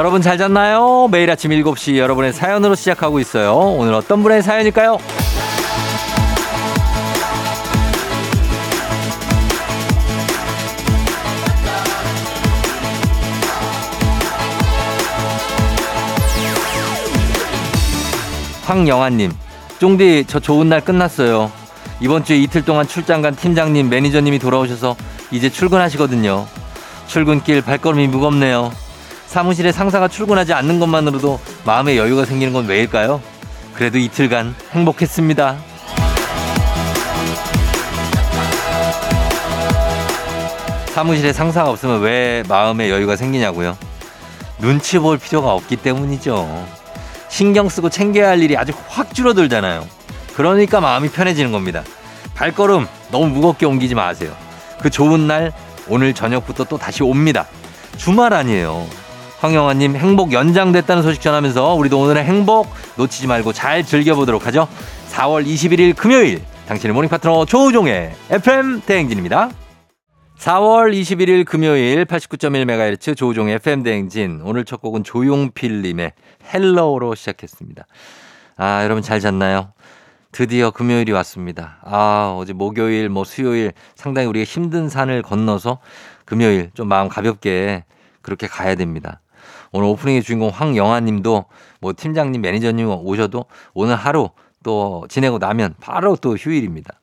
[0.00, 1.08] 여러분 잘 잤나요?
[1.10, 3.54] 매일 아침 7시 여러분의 사연으로 시작하고 있어요.
[3.54, 4.96] 오늘 어떤 분의 사연일까요?
[18.64, 19.32] 황영아님,
[19.80, 21.52] 쫑디 저 좋은 날 끝났어요.
[22.00, 24.96] 이번 주에 이틀 동안 출장 간 팀장님, 매니저님이 돌아오셔서
[25.30, 26.46] 이제 출근하시거든요.
[27.06, 28.72] 출근길 발걸음이 무겁네요.
[29.30, 33.22] 사무실에 상사가 출근하지 않는 것만으로도 마음의 여유가 생기는 건 왜일까요?
[33.74, 35.56] 그래도 이틀간 행복했습니다.
[40.86, 43.78] 사무실에 상사가 없으면 왜 마음의 여유가 생기냐고요?
[44.58, 46.66] 눈치 볼 필요가 없기 때문이죠.
[47.28, 49.86] 신경 쓰고 챙겨야 할 일이 아주 확 줄어들잖아요.
[50.34, 51.84] 그러니까 마음이 편해지는 겁니다.
[52.34, 54.32] 발걸음 너무 무겁게 옮기지 마세요.
[54.80, 55.52] 그 좋은 날
[55.86, 57.46] 오늘 저녁부터 또 다시 옵니다.
[57.96, 58.88] 주말 아니에요.
[59.40, 64.68] 황영아님 행복 연장됐다는 소식 전하면서 우리도 오늘의 행복 놓치지 말고 잘 즐겨보도록 하죠.
[65.10, 69.50] 4월 21일 금요일 당신의 모닝 파트너 조우종의 FM 대행진입니다.
[70.36, 76.12] 4월 21일 금요일 89.1MHz 조우종의 FM 대행진 오늘 첫 곡은 조용필님의
[76.52, 77.86] Hello로 시작했습니다.
[78.58, 79.72] 아 여러분 잘 잤나요?
[80.32, 81.78] 드디어 금요일이 왔습니다.
[81.82, 85.80] 아, 어제 목요일, 뭐 수요일 상당히 우리가 힘든 산을 건너서
[86.24, 87.84] 금요일 좀 마음 가볍게
[88.22, 89.20] 그렇게 가야 됩니다.
[89.72, 91.44] 오늘 오프닝의 주인공 황영아 님도
[91.80, 94.30] 뭐 팀장님, 매니저님 오셔도 오늘 하루
[94.62, 97.00] 또 지내고 나면 바로 또 휴일입니다.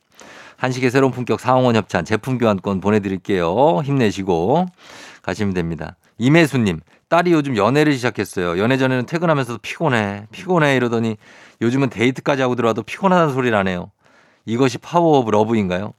[0.56, 3.80] 한식의 새로운 품격 상황원 협찬 제품 교환권 보내드릴게요.
[3.84, 4.66] 힘내시고
[5.22, 5.96] 가시면 됩니다.
[6.18, 8.58] 임혜순님, 딸이 요즘 연애를 시작했어요.
[8.58, 11.16] 연애 전에는 퇴근하면서도 피곤해, 피곤해 이러더니
[11.62, 13.90] 요즘은 데이트까지 하고 들어와도 피곤하다는 소리를 하네요.
[14.46, 15.92] 이것이 power of love인가요?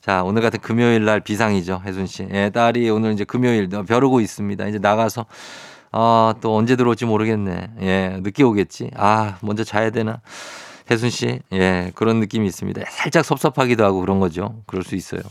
[0.00, 2.28] 자, 오늘 같은 금요일 날 비상이죠, 혜순 씨.
[2.30, 4.68] 예, 딸이 오늘 이제 금요일 벼르고 있습니다.
[4.68, 5.26] 이제 나가서
[5.98, 7.70] 아, 또 언제 들어올지 모르겠네.
[7.80, 8.90] 예, 늦게 오겠지.
[8.96, 10.20] 아, 먼저 자야 되나?
[10.90, 12.82] 혜순 씨, 예, 그런 느낌이 있습니다.
[12.90, 14.56] 살짝 섭섭하기도 하고 그런 거죠.
[14.66, 15.22] 그럴 수 있어요.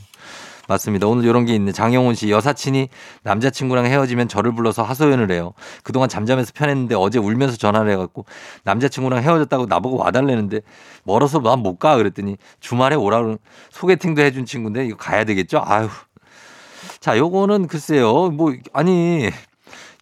[0.67, 1.05] 맞습니다.
[1.05, 1.71] 오늘 이런 게 있네.
[1.71, 2.89] 장영훈 씨 여사친이
[3.21, 5.53] 남자친구랑 헤어지면 저를 불러서 하소연을 해요.
[5.83, 8.25] 그동안 잠잠해서 편했는데 어제 울면서 전화를 해갖고
[8.63, 10.61] 남자친구랑 헤어졌다고 나보고 와달래는데
[11.03, 11.95] 멀어서 난 못 가.
[11.97, 13.37] 그랬더니 주말에 오라고
[13.69, 15.61] 소개팅도 해준 친구인데 이거 가야 되겠죠?
[15.63, 15.87] 아유.
[16.99, 18.31] 자, 요거는 글쎄요.
[18.31, 19.29] 뭐, 아니.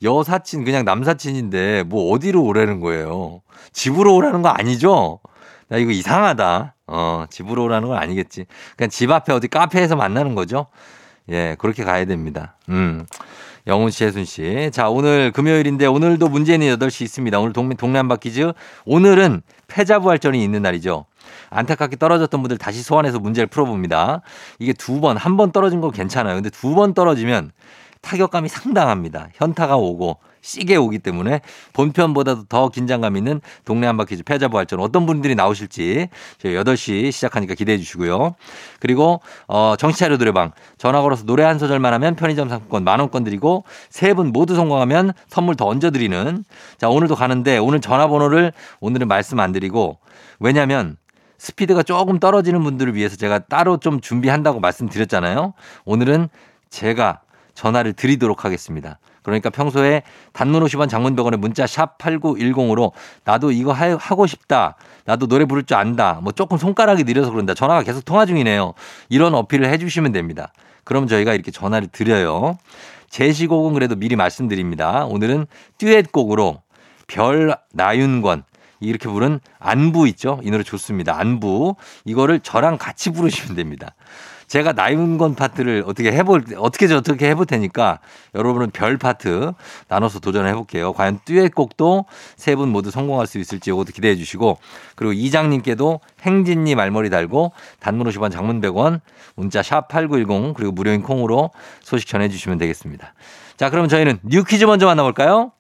[0.03, 3.41] 여사친 그냥 남사친인데 뭐 어디로 오라는 거예요?
[3.71, 5.19] 집으로 오라는 거 아니죠?
[5.69, 6.75] 나 이거 이상하다.
[6.87, 8.45] 어, 집으로 오라는 건 아니겠지.
[8.75, 10.67] 그냥 집 앞에 어디 카페에서 만나는 거죠?
[11.29, 12.57] 예, 그렇게 가야 됩니다.
[12.69, 13.05] 음.
[13.65, 14.69] 영훈 씨, 혜순 씨.
[14.73, 17.39] 자, 오늘 금요일인데 오늘도 문제는 8시 있습니다.
[17.39, 18.51] 오늘 동네, 동네 한바 퀴즈.
[18.85, 21.05] 오늘은 패자부활전이 있는 날이죠.
[21.49, 24.21] 안타깝게 떨어졌던 분들 다시 소환해서 문제를 풀어봅니다.
[24.59, 26.35] 이게 두 번, 한 번 떨어진 거 괜찮아요.
[26.35, 27.51] 근데 두 번 떨어지면
[28.03, 29.29] 타격감이 상당합니다.
[29.33, 31.39] 현타가 오고 시게 오기 때문에
[31.71, 38.35] 본편보다도 더 긴장감 있는 동네 한바퀴즈 패자부활전 어떤 분들이 나오실지 저희 8시 시작하니까 기대해 주시고요.
[38.79, 43.63] 그리고 어 정치자료 노래방 전화 걸어서 노래 한 소절만 하면 편의점 상품권 만 원권 드리고
[43.89, 46.43] 세 분 모두 성공하면 선물 더 얹어 드리는
[46.77, 49.97] 자 오늘도 가는데 오늘 전화번호를 오늘은 말씀 안 드리고
[50.39, 50.97] 왜냐면
[51.39, 55.53] 스피드가 조금 떨어지는 분들을 위해서 제가 따로 좀 준비한다고 말씀드렸잖아요.
[55.85, 56.29] 오늘은
[56.69, 57.21] 제가
[57.53, 58.99] 전화를 드리도록 하겠습니다.
[59.21, 60.03] 그러니까 평소에
[60.33, 62.91] 단문 50원 장문 100원에 문자 샵 8910으로
[63.23, 64.75] 나도 이거 하고 싶다.
[65.05, 66.19] 나도 노래 부를 줄 안다.
[66.21, 67.53] 뭐 조금 손가락이 느려서 그런다.
[67.53, 68.73] 전화가 계속 통화 중이네요.
[69.09, 70.51] 이런 어필을 해 주시면 됩니다.
[70.83, 72.57] 그럼 저희가 이렇게 전화를 드려요.
[73.09, 75.05] 제시곡은 그래도 미리 말씀드립니다.
[75.05, 75.45] 오늘은
[75.77, 76.61] 듀엣곡으로
[77.07, 78.43] 별 나윤권
[78.87, 80.39] 이렇게 부른 안부 있죠?
[80.43, 81.17] 이 노래 좋습니다.
[81.19, 81.75] 안부.
[82.05, 83.95] 이거를 저랑 같이 부르시면 됩니다.
[84.47, 87.99] 제가 나윤건 파트를 어떻게 해볼 어떻게 저 어떻게 해볼 테니까
[88.35, 89.53] 여러분은 별 파트
[89.87, 90.93] 나눠서 도전해 볼게요.
[90.93, 94.59] 과연 듀엣곡도 세 분 모두 성공할 수 있을지 이것도 기대해 주시고
[94.95, 98.99] 그리고 이장님께도 행진님 말머리 달고 단문 50원 장문 100원
[99.35, 101.49] 문자 샵 8910 그리고 무료인 콩으로
[101.81, 103.15] 소식 전해 주시면 되겠습니다.
[103.57, 105.51] 자, 그럼 저희는 뉴 퀴즈 먼저 만나볼까요?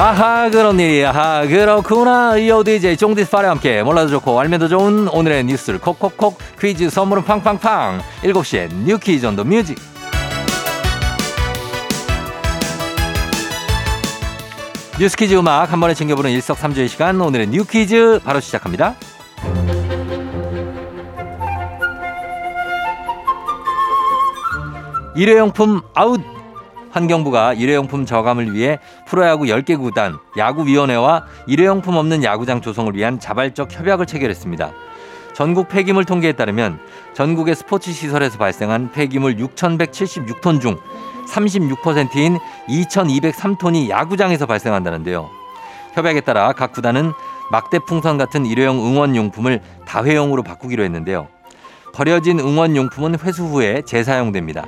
[0.00, 2.36] 아하 그런 일이 아하 그렇구나.
[2.36, 7.24] 이어 DJ 쫑디 스파와 함께 몰라도 좋고 알면 더 좋은 오늘의 뉴스를 콕콕콕 퀴즈 선물은
[7.24, 8.00] 팡팡팡.
[8.22, 9.76] 7시에 뉴 퀴즈 on the music.
[15.00, 17.20] 뉴스 퀴즈 음악 한 번에 챙겨보는 일석삼조의 시간.
[17.20, 18.94] 오늘의 뉴 퀴즈 바로 시작합니다.
[25.16, 26.37] 일회용품 아웃
[26.90, 34.06] 환경부가 일회용품 저감을 위해 프로야구 10개 구단, 야구위원회와 일회용품 없는 야구장 조성을 위한 자발적 협약을
[34.06, 34.72] 체결했습니다.
[35.34, 36.80] 전국 폐기물 통계에 따르면
[37.14, 40.78] 전국의 스포츠 시설에서 발생한 폐기물 6,176톤 중
[41.28, 42.38] 36%인
[42.68, 45.28] 2,203톤이 야구장에서 발생한다는데요.
[45.94, 47.12] 협약에 따라 각 구단은
[47.50, 51.28] 막대 풍선 같은 일회용 응원 용품을 다회용으로 바꾸기로 했는데요.
[51.94, 54.64] 버려진 응원 용품은 회수 후에 재사용됩니다.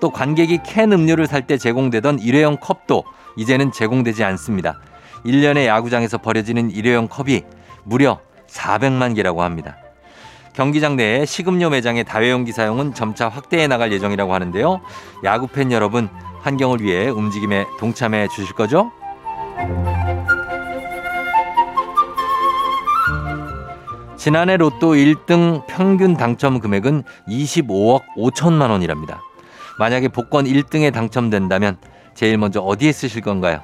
[0.00, 3.04] 또 관객이 캔 음료를 살 때 제공되던 일회용 컵도
[3.36, 4.80] 이제는 제공되지 않습니다.
[5.24, 7.42] 1년에 야구장에서 버려지는 일회용 컵이
[7.84, 9.76] 무려 400만 개라고 합니다.
[10.54, 14.80] 경기장 내에 식음료 매장의 다회용기 사용은 점차 확대해 나갈 예정이라고 하는데요.
[15.22, 16.08] 야구팬 여러분,
[16.40, 18.90] 환경을 위해 움직임에 동참해 주실 거죠?
[24.16, 29.20] 지난해 로또 1등 평균 당첨 금액은 25억 5천만 원이랍니다.
[29.78, 31.76] 만약에 복권 1등에 당첨된다면
[32.14, 33.60] 제일 먼저 어디에 쓰실 건가요?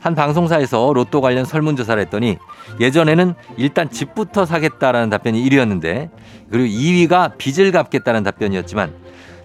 [0.00, 2.36] 한 방송사에서 로또 관련 설문조사를 했더니
[2.80, 6.10] 예전에는 일단 집부터 사겠다라는 답변이 1위였는데
[6.50, 8.92] 그리고 2위가 빚을 갚겠다는 답변이었지만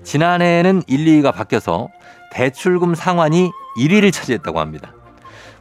[0.03, 1.89] 지난해에는 1, 2위가 바뀌어서
[2.31, 4.94] 대출금 상환이 1위를 차지했다고 합니다.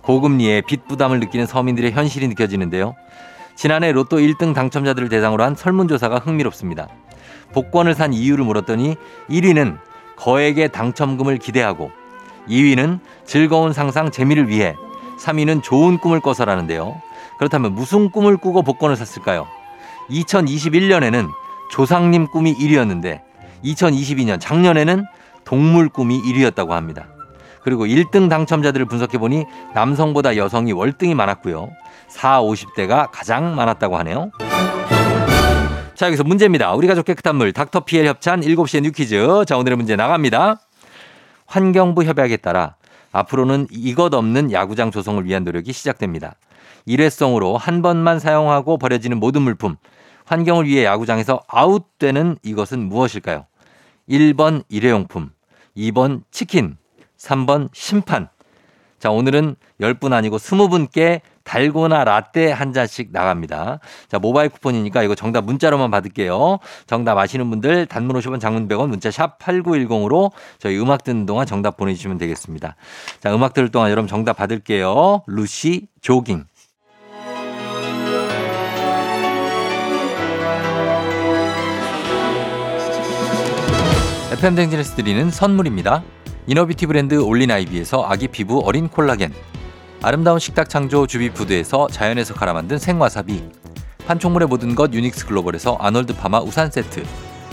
[0.01, 2.95] 고금리에 빚 부담을 느끼는 서민들의 현실이 느껴지는데요.
[3.55, 6.89] 지난해 로또 1등 당첨자들을 대상으로 한 설문조사가 흥미롭습니다.
[7.53, 8.97] 복권을 산 이유를 물었더니
[9.29, 9.79] 1위는
[10.17, 11.91] 거액의 당첨금을 기대하고
[12.49, 14.75] 2위는 즐거운 상상 재미를 위해
[15.21, 17.01] 3위는 좋은 꿈을 꿔서라는데요.
[17.39, 19.47] 그렇다면 무슨 꿈을 꾸고 복권을 샀을까요?
[20.11, 21.29] 2021년에는
[21.71, 23.21] 조상님 꿈이 1위였는데
[23.65, 25.05] 2022년 작년에는
[25.45, 27.07] 동물 꿈이 1위였다고 합니다.
[27.62, 31.71] 그리고 1등 당첨자들을 분석해 보니 남성보다 여성이 월등히 많았고요.
[32.09, 34.31] 4, 50대가 가장 많았다고 하네요.
[35.97, 36.75] 자, 여기서 문제입니다.
[36.75, 39.45] 우리 가족 깨끗한 물 닥터피엘 협찬 7시에 뉴퀴즈.
[39.47, 40.61] 자, 오늘의 문제 나갑니다.
[41.47, 42.77] 환경부 협약에 따라
[43.13, 46.35] 앞으로는 이것 없는 야구장 조성을 위한 노력이 시작됩니다.
[46.85, 49.77] 일회성으로 한 번만 사용하고 버려지는 모든 물품,
[50.27, 53.47] 환경을 위해 야구장에서 아웃되는 이것은 무엇일까요?
[54.07, 55.31] 1번 일회용품,
[55.79, 56.77] 2번 치킨,
[57.17, 58.29] 3번 심판.
[58.99, 63.79] 자, 오늘은 10분 아니고 20분께 달고나 라떼 한 잔씩 나갑니다.
[64.09, 66.59] 자, 모바일 쿠폰이니까 이거 정답 문자로만 받을게요.
[66.87, 71.77] 정답 아시는 분들 단문 50원 장문 100원 문자 샵 8910으로 저희 음악 듣는 동안 정답
[71.77, 72.75] 보내주시면 되겠습니다.
[73.21, 75.23] 자, 음악 들을 동안 여러분 정답 받을게요.
[75.27, 76.45] 루시 조깅.
[84.33, 86.03] FM대행진에서 드리는 선물입니다.
[86.49, 89.33] 이너비티 브랜드 올린아이비에서 아기 피부 어린 콜라겐
[90.03, 93.43] 아름다운 식탁 창조 주비 푸드에서 자연에서 갈아 만든 생와사비.
[94.07, 97.03] 판촉물의 모든 것 유닉스 글로벌에서 아놀드 파마 우산 세트.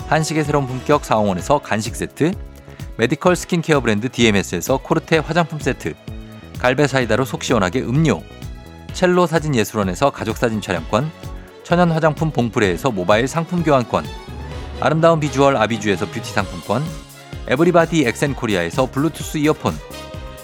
[0.07, 2.31] 한식의 새로운 품격 사홍원에서 간식 세트.
[2.97, 5.93] 메디컬 스킨케어 브랜드 DMS에서 코르테 화장품 세트.
[6.59, 8.21] 갈배 사이다로 속 시원하게 음료.
[8.93, 11.09] 첼로 사진 예술원에서 가족 사진 촬영권.
[11.63, 14.05] 천연 화장품 봉프레에서 모바일 상품 교환권.
[14.79, 16.83] 아름다운 비주얼 아비주에서 뷰티 상품권.
[17.47, 19.73] everybody 엑센코리아에서 블루투스 이어폰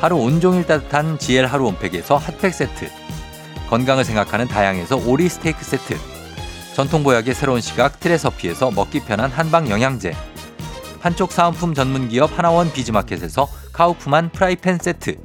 [0.00, 2.90] 하루 온종일 따뜻한 GL 하루 온팩에서 핫팩 세트.
[3.70, 5.96] 건강을 생각하는 다양에서 오리 스테이크 세트.
[6.74, 10.14] 전통 보약의 새로운 시각 트레서피에서 먹기 편한 한방 영양제.
[11.00, 15.16] 판촉 사은품 전문기업 하나원 비즈마켓에서 카우프만 프라이팬 세트.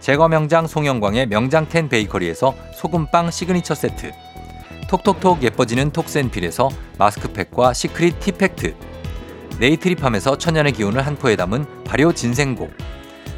[0.00, 4.12] 제과 명장 송영광의 명장텐 베이커리에서 소금빵 시그니처 세트.
[4.88, 8.74] 톡톡톡 예뻐지는 톡센필에서 마스크팩과 시크릿 티팩트.
[9.58, 12.70] 네이트리팜에서 천연의 기운을 한 포에 담은 발효 진생고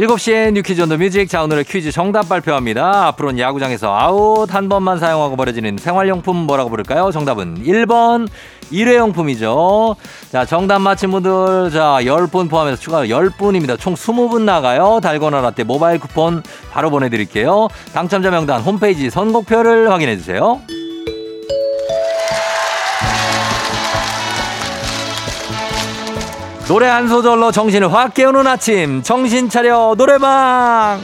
[0.00, 1.28] 7시에 뉴퀴즈 on the music.
[1.28, 3.08] 자, 오늘의 퀴즈 정답 발표합니다.
[3.08, 7.10] 앞으로는 야구장에서 아웃 한 번만 사용하고 버려지는 생활용품 뭐라고 부를까요?
[7.10, 8.26] 정답은 1번
[8.70, 9.96] 일회용품이죠.
[10.32, 13.78] 자, 정답 맞힌 분들, 자, 10분 포함해서 추가 10분입니다.
[13.78, 15.00] 총 20분 나가요.
[15.02, 17.68] 달고나 라떼 모바일 쿠폰 바로 보내드릴게요.
[17.92, 20.62] 당첨자 명단 홈페이지 선곡표를 확인해주세요.
[26.70, 29.02] 노래 한 소절로 정신을 확 깨우는 아침.
[29.02, 31.00] 정신 차려 노래방.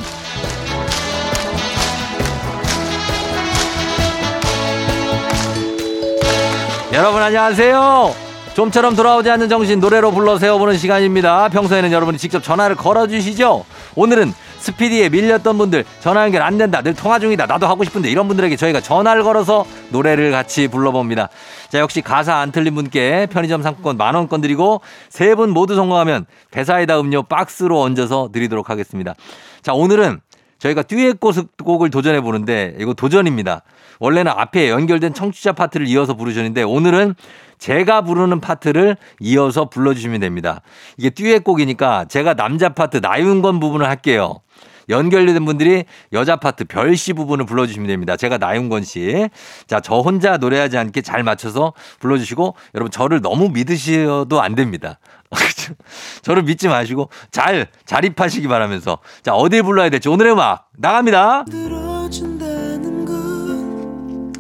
[6.93, 8.15] 여러분 안녕하세요.
[8.55, 11.49] 좀처럼 돌아오지 않는 정신 노래로 불러 세워보는 시간입니다.
[11.49, 13.65] 평소에는 여러분이 직접 전화를 걸어주시죠?
[13.97, 14.33] 오늘은
[14.67, 16.83] 스피디에 밀렸던 분들 전화 연결 안 된다.
[16.83, 17.47] 늘 통화 중이다.
[17.47, 21.29] 나도 하고 싶은데 이런 분들에게 저희가 전화를 걸어서 노래를 같이 불러봅니다.
[21.69, 26.25] 자 역시 가사 안 틀린 분께 편의점 상품권 만 원권 드리고 세 분 모두 성공하면
[26.51, 29.15] 배사이다 음료 박스로 얹어서 드리도록 하겠습니다.
[29.63, 30.21] 자 오늘은
[30.59, 33.63] 저희가 듀엣곡을 도전해 보는데 이거 도전입니다.
[34.01, 37.15] 원래는 앞에 연결된 청취자 파트를 이어서 부르셨는데 오늘은
[37.59, 40.63] 제가 부르는 파트를 이어서 불러주시면 됩니다.
[40.97, 44.41] 이게 듀엣곡이니까 제가 남자 파트 나윤건 부분을 할게요.
[44.89, 48.17] 연결된 분들이 여자 파트 별씨 부분을 불러주시면 됩니다.
[48.17, 49.29] 제가 나윤건 씨.
[49.67, 54.99] 자, 저 혼자 노래하지 않게 잘 맞춰서 불러주시고 여러분 저를 너무 믿으셔도 안 됩니다.
[56.23, 61.45] 저를 믿지 마시고 잘 자립하시기 바라면서 자, 어딜 불러야 될지 오늘의 음악 나갑니다.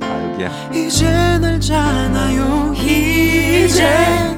[0.00, 0.70] 아, 여기야.
[3.66, 4.35] 이제.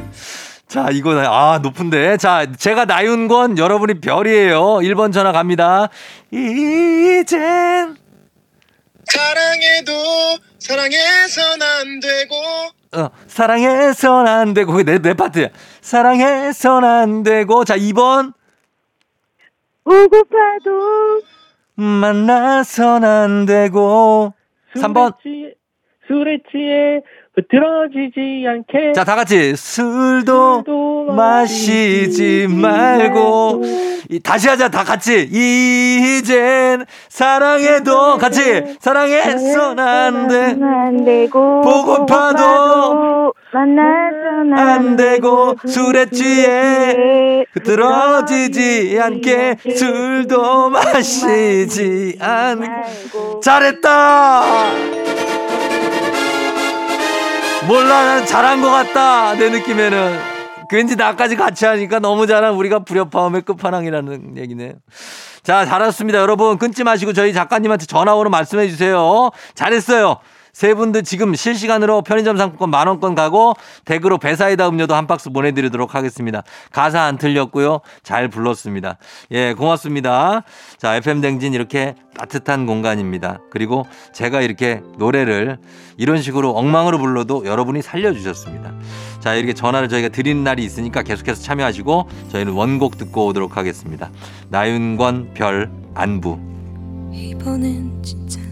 [0.68, 2.18] 자, 이거, 아, 높은데.
[2.18, 4.60] 자, 제가 나윤권, 여러분이 별이에요.
[4.82, 5.88] 1번 전화 갑니다.
[6.30, 7.96] 이젠.
[9.06, 9.92] 사랑해도,
[10.58, 12.36] 사랑해선 안 되고.
[13.00, 14.72] 어, 사랑해선 안 되고.
[14.72, 15.48] 그게 내, 내 파트야.
[15.80, 17.64] 사랑해선 안 되고.
[17.64, 18.34] 자, 2번.
[19.86, 21.22] 오고파도.
[21.76, 24.34] 만나선 안 되고.
[24.76, 25.14] 3번.
[26.06, 27.00] 술에 취해
[27.38, 33.62] 흐트러지지 않게 자, 다 같이 술도, 술도 마시지 말고.
[34.10, 35.28] 이, 다시 하자 다 같이.
[35.30, 38.76] 이젠 사랑해도 같이.
[38.80, 40.28] 사랑해선 안
[41.04, 41.60] 되고.
[41.60, 47.44] 보고파도 만나선 안 되고 술에 취해.
[47.52, 53.40] 흐트러지지 않게 술도 마시지 않고.
[53.40, 55.27] 잘했다
[57.68, 59.34] 몰라, 난 잘한 것 같다.
[59.34, 60.18] 내 느낌에는.
[60.72, 64.72] 왠지 나까지 같이 하니까 너무 잘한 우리가 불협화음의 끝판왕이라는 얘기네요.
[65.42, 66.18] 자, 잘했습니다.
[66.18, 69.28] 여러분, 끊지 마시고 저희 작가님한테 전화번호 말씀해 주세요.
[69.54, 70.16] 잘했어요.
[70.58, 76.42] 세 분들 지금 실시간으로 편의점 상품권 만원권 가고 댁으로 배사이다 음료도 한 박스 보내드리도록 하겠습니다.
[76.72, 77.78] 가사 안 틀렸고요.
[78.02, 78.98] 잘 불렀습니다.
[79.30, 80.42] 예, 고맙습니다.
[80.76, 83.38] 자, FM댕진 이렇게 따뜻한 공간입니다.
[83.52, 85.58] 그리고 제가 이렇게 노래를
[85.96, 88.74] 이런 식으로 엉망으로 불러도 여러분이 살려주셨습니다.
[89.20, 94.10] 자, 이렇게 전화를 저희가 드리는 날이 있으니까 계속해서 참여하시고 저희는 원곡 듣고 오도록 하겠습니다.
[94.48, 96.36] 나윤권 별 안부.
[97.12, 98.47] 이번엔 진짜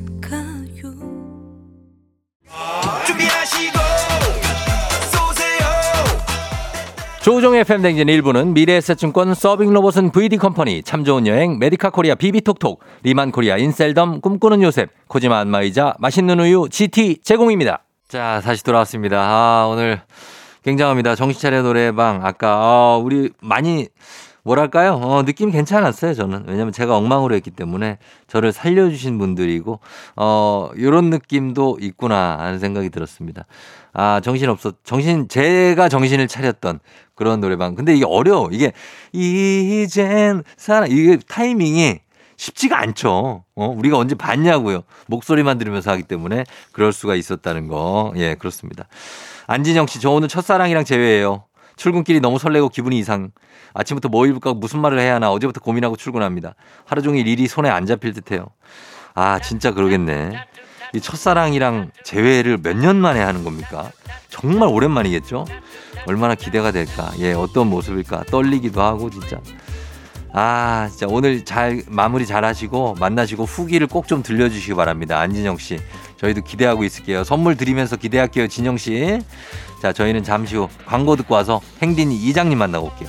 [7.26, 14.20] 조우종의 FM대행진 1부는 미래에셋증권 서빙로봇은 VD컴퍼니 참 좋은 여행 메디카 코리아 비비톡톡 리만 코리아 인셀덤
[14.20, 17.82] 꿈꾸는 요셉 코지마 안마의자 맛있는 우유 GT 제공입니다.
[18.06, 19.18] 자 다시 돌아왔습니다.
[19.20, 20.02] 아 오늘
[20.62, 21.16] 굉장합니다.
[21.16, 23.88] 정신차려 노래방 아까 아, 우리 많이
[24.46, 24.94] 뭐랄까요?
[25.02, 26.44] 어, 느낌 괜찮았어요, 저는.
[26.46, 29.80] 왜냐면 제가 엉망으로 했기 때문에 저를 살려주신 분들이고,
[30.14, 33.44] 어, 요런 느낌도 있구나 하는 생각이 들었습니다.
[33.92, 36.78] 아, 정신 없었, 정신, 제가 정신을 차렸던
[37.16, 37.74] 그런 노래방.
[37.74, 38.48] 근데 이게 어려워.
[38.52, 38.72] 이게,
[39.12, 41.98] 이젠 사랑, 이게 타이밍이
[42.36, 43.44] 쉽지가 않죠.
[43.56, 44.82] 어, 우리가 언제 봤냐고요.
[45.08, 48.12] 목소리만 들으면서 하기 때문에 그럴 수가 있었다는 거.
[48.16, 48.86] 예, 그렇습니다.
[49.46, 51.44] 안진영 씨, 저 오늘 첫사랑이랑 재회예요.
[51.76, 53.30] 출근길이 너무 설레고 기분이 이상.
[53.72, 56.54] 아침부터 뭐 입을까 무슨 말을 해야 하나 어제부터 고민하고 출근합니다.
[56.84, 58.46] 하루 종일 일이 손에 안 잡힐 듯해요.
[59.14, 60.32] 아 진짜 그러겠네.
[60.94, 63.90] 이 첫사랑이랑 재회를 몇 년 만에 하는 겁니까?
[64.28, 65.44] 정말 오랜만이겠죠?
[66.06, 67.10] 얼마나 기대가 될까?
[67.18, 68.24] 예, 어떤 모습일까?
[68.30, 69.38] 떨리기도 하고 진짜.
[70.32, 75.18] 아, 진짜 오늘 잘 마무리 잘 하시고 만나시고 후기를 꼭 좀 들려주시기 바랍니다.
[75.20, 75.78] 안진영 씨.
[76.18, 77.24] 저희도 기대하고 있을게요.
[77.24, 78.46] 선물 드리면서 기대할게요.
[78.46, 79.18] 진영 씨.
[79.82, 83.08] 자, 저희는 잠시 후 광고 듣고 와서 행딘이 이장님 만나고 올게요.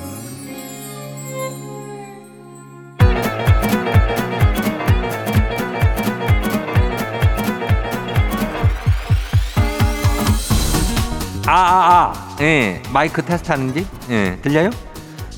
[11.51, 12.37] 아, 아, 아.
[12.39, 13.85] 예, 마이크 테스트 하는지?
[14.09, 14.69] 예, 들려요?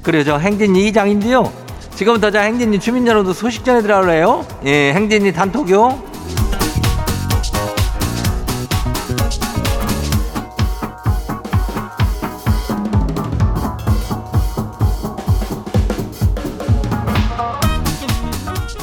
[0.04, 1.52] 그래요, 저 행진이 이장인데요.
[1.96, 4.46] 지금부터 자 행진이 주민 여러분들 소식 전해드려요.
[4.66, 6.04] 예, 행진이 단톡요.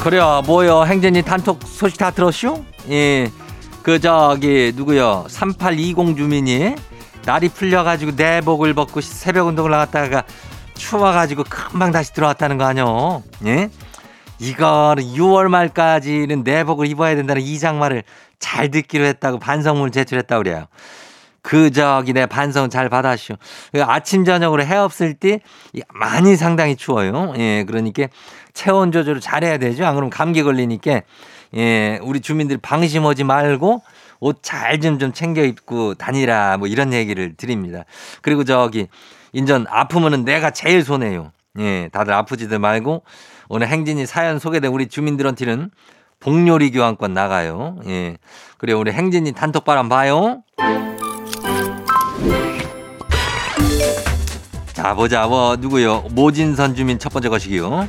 [0.01, 0.83] 그래요, 뭐요?
[0.83, 2.61] 행진이 단톡 소식 다 들었슈?
[2.89, 3.31] 예,
[3.83, 5.27] 그 저기 누구요?
[5.29, 6.75] 3820 주민이
[7.25, 10.23] 날이 풀려가지고 내복을 벗고 새벽 운동을 나갔다가
[10.73, 13.23] 추워가지고 금방 다시 들어왔다는 거 아니요?
[13.45, 13.69] 예?
[14.39, 18.03] 이거는 6월 말까지는 내복을 입어야 된다는 이 장말을
[18.39, 20.65] 잘 듣기로 했다고 반성문을 제출했다고 그래요.
[21.43, 23.35] 그 저기 내 반성 잘 받았슈.
[23.71, 25.41] 그 아침 저녁으로 해 없을 때
[25.93, 27.33] 많이 상당히 추워요.
[27.37, 28.07] 예, 그러니까
[28.53, 29.85] 체온 조절을 잘해야 되죠.
[29.85, 31.01] 안 그러면 감기 걸리니까
[31.55, 33.83] 예, 우리 주민들 방심하지 말고
[34.21, 37.83] 옷 잘 좀 좀 챙겨 입고 다니라 뭐 이런 얘기를 드립니다.
[38.21, 38.87] 그리고 저기
[39.33, 41.31] 인전 아프면은 내가 제일 손해요.
[41.59, 43.03] 예, 다들 아프지들 말고
[43.49, 45.71] 오늘 행진이 사연 소개된 우리 주민들한테는
[46.19, 47.79] 복요리 교환권 나가요.
[47.87, 48.17] 예.
[48.57, 50.43] 그래 우리 행진이 단톡바람 봐요.
[54.73, 56.05] 자 보자 뭐 누구요?
[56.11, 57.87] 모진선 주민 첫 번째 것이기요.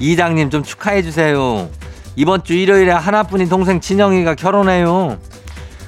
[0.00, 1.68] 이장님 좀 축하해 주세요.
[2.16, 5.18] 이번 주 일요일에 하나뿐인 동생 진영이가 결혼해요.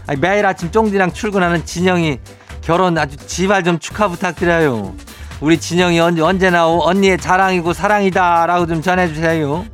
[0.06, 2.18] 아니, 매일 아침 쫑디랑 출근하는 진영이
[2.62, 4.94] 결혼 아주 지발 좀 축하 부탁드려요.
[5.40, 9.64] 우리 진영이 언제, 언제나 언니의 자랑이고 사랑이다라고 좀 전해주세요.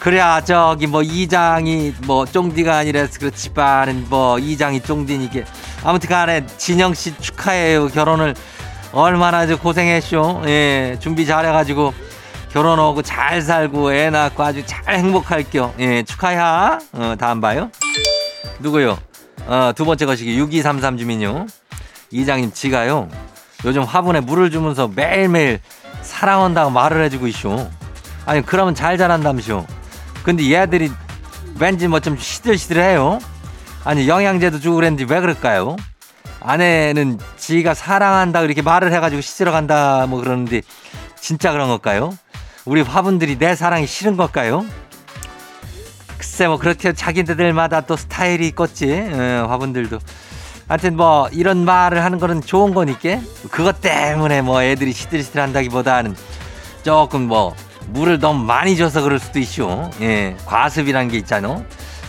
[0.00, 5.40] 그래야 저기 뭐 이장이 뭐 쫑디가 아니라서 그렇지만 뭐 이장이 쫑디니까
[5.82, 8.34] 아무튼 간에 진영 씨 축하해요 결혼을
[8.92, 11.94] 얼마나 저 고생했쇼 예 준비 잘해가지고
[12.54, 16.78] 결혼하고 잘 살고 애 낳고 아주 잘 행복할게요 예 축하야.
[16.92, 17.68] 어 다음 봐요.
[18.60, 18.96] 누구요?
[19.48, 21.46] 어 두 번째 거시기 6233 주민요.
[22.12, 23.08] 이장님 지가요.
[23.64, 25.58] 요즘 화분에 물을 주면서 매일매일
[26.02, 27.68] 사랑한다고 말을 해주고 있쇼.
[28.24, 29.66] 아니 그러면 잘 자란다면쇼.
[30.22, 30.92] 근데 얘들이
[31.58, 33.18] 왠지 뭐 좀 시들시들해요.
[33.84, 35.74] 아니 영양제도 주고 그랬는데 왜 그럴까요?
[36.40, 40.62] 아내는 지가 사랑한다 이렇게 말을 해가지고 씻으러 간다 뭐 그러는데
[41.20, 42.16] 진짜 그런 걸까요?
[42.66, 44.64] 우리 화분들이 내 사랑이 싫은 걸까요?
[46.16, 49.98] 글쎄 뭐 그렇게 자기들마다 또 스타일이 있겠지 어, 화분들도
[50.66, 56.16] 하여튼 뭐 이런 말을 하는 거는 좋은 거니까 그것 때문에 뭐 애들이 시들시들 한다기보다는
[56.82, 57.54] 조금 뭐
[57.88, 59.90] 물을 너무 많이 줘서 그럴 수도 있죠.
[60.00, 61.62] 예, 과습이란 게 있잖아.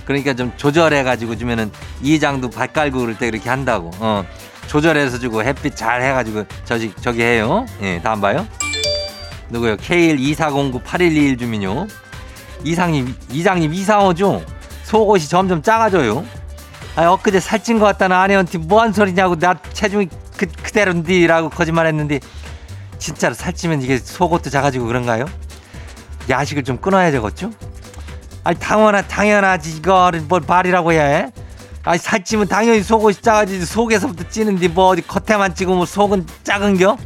[0.05, 1.69] 그러니까 좀 조절해 가지고 주면은
[2.01, 3.91] 이장도 발 깔고 그럴 때 그렇게 한다고.
[3.99, 4.23] 어,
[4.67, 7.65] 조절해서 주고 햇빛 잘 해가지고 저기 저기 해요.
[7.81, 8.47] 예, 다음 봐요.
[9.49, 9.77] 누구요?
[9.77, 11.87] K124098121 주민요.
[12.63, 14.43] 이상님, 이장님 이사 오죠?
[14.83, 16.25] 속옷이 점점 작아져요.
[16.95, 22.19] 아, 엊그제 살찐 것 같다는 아내한테 뭐한 소리냐고 나 체중이 그, 그대로인디라고 거짓말했는데
[22.97, 25.25] 진짜로 살찌면 이게 속옷도 작아지고 그런가요?
[26.29, 27.51] 야식을 좀 끊어야 되겠죠?
[28.43, 31.31] 아니 당연하 당연하지 이거를 뭘 말이라고 해?
[31.83, 36.97] 아니 살찌면 당연히 속옷이 작아지지 속에서부터 찌는데 뭐 어디 겉에만 찌고 속은 작은겨?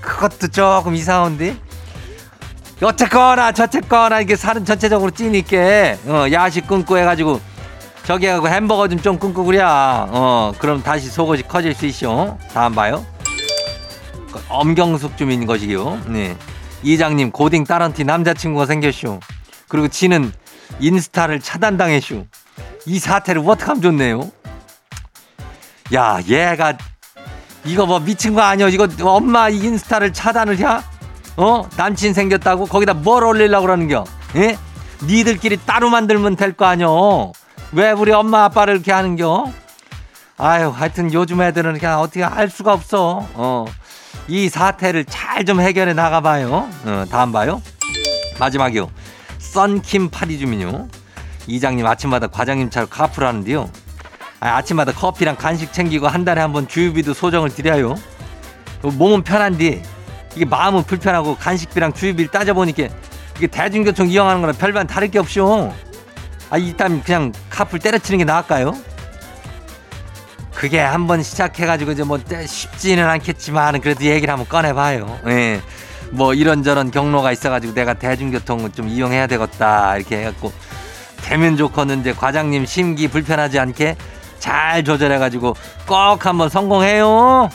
[0.00, 1.56] 그것도 조금 이상한데.
[2.82, 5.56] 어쨌거나 저쨌거나 이게 살은 전체적으로 찌니까
[6.06, 7.38] 어, 야식 끊고 해가지고
[8.04, 9.60] 저기 하고 햄버거 좀 좀 끊고 그래.
[9.62, 12.38] 어 그럼 다시 속옷이 커질 수 있어.
[12.54, 13.04] 다음 봐요.
[14.48, 16.00] 엄경숙 주민 것이요.
[16.06, 16.36] 네.
[16.82, 19.20] 이장님 고딩 딸한테 남자친구가 생겼쇼.
[19.68, 20.32] 그리고 지는
[20.80, 22.26] 인스타를 차단당했쇼.
[22.86, 24.30] 이 사태를 어떻게 하면 좋네요.
[25.92, 26.78] 야 얘가
[27.64, 28.68] 이거 뭐 미친 거 아니야?
[28.68, 30.64] 이거 엄마 인스타를 차단을 해?
[31.36, 31.68] 어?
[31.76, 34.04] 남친 생겼다고 거기다 뭘 올리려고 그러는겨?
[34.36, 34.58] 예?
[35.04, 37.32] 니들끼리 따로 만들면 될 거 아니여?
[37.72, 39.50] 왜 우리 엄마 아빠를 이렇게 하는겨?
[40.38, 43.26] 아유 하여튼 요즘 애들은 그냥 어떻게 할 수가 없어.
[43.34, 43.66] 어.
[44.28, 46.68] 이 사태를 잘 좀 해결해 나가봐요.
[46.84, 47.62] 어, 다음 봐요.
[48.38, 48.90] 마지막이요.
[49.38, 50.88] 썬킴 파리 주민요.
[51.46, 53.70] 이장님 아침마다 과장님 차로 카풀 하는데요.
[54.40, 57.94] 아, 아침마다 커피랑 간식 챙기고 한 달에 한 번 주유비도 소정을 드려요.
[58.82, 59.82] 몸은 편한데
[60.34, 62.84] 이게 마음은 불편하고 간식비랑 주유비를 따져보니까
[63.36, 65.72] 이게 대중교통 이용하는 거랑 별반 다를 게 없쇼.
[66.50, 68.74] 아, 일단 그냥 카풀 때려치는 게 나을까요?
[70.54, 75.20] 그게 한번 시작해가지고 이제 뭐 쉽지는 않겠지만 그래도 얘기를 한번 꺼내봐요.
[75.28, 75.60] 예.
[76.10, 80.52] 뭐 이런저런 경로가 있어가지고 내가 대중교통을 좀 이용해야 되겠다 이렇게 해갖고
[81.22, 83.96] 되면 좋겠는데 과장님 심기 불편하지 않게
[84.40, 85.54] 잘 조절해가지고
[85.86, 87.48] 꼭 한번 성공해요.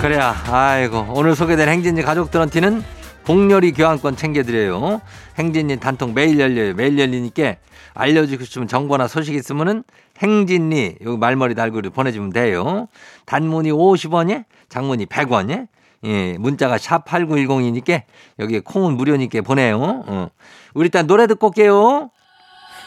[0.00, 2.84] 그래야 아이고 오늘 소개된 행진이 가족들한테는
[3.24, 5.00] 복렬이 교환권 챙겨드려요.
[5.38, 6.74] 행진이 단통 매일 열려요.
[6.74, 7.56] 매일 열리니까
[7.94, 9.82] 알려주고 싶으면 정보나 소식 있으면은
[10.18, 12.86] 행진리 여기 말머리 달고 보내주면 돼요.
[13.26, 15.66] 단문이 50원에 장문이 100원에
[16.04, 18.02] 예, 문자가 샵 8910이니까
[18.38, 20.04] 여기 콩은 무료니까 보내요.
[20.06, 20.28] 어.
[20.74, 22.10] 우리 일단 노래 듣고 올게요.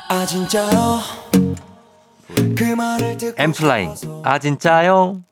[0.09, 0.99] 아 진짜요
[2.55, 2.65] 그
[3.37, 3.95] 엠플라잉.
[3.95, 5.23] 싶어서 아 진짜요?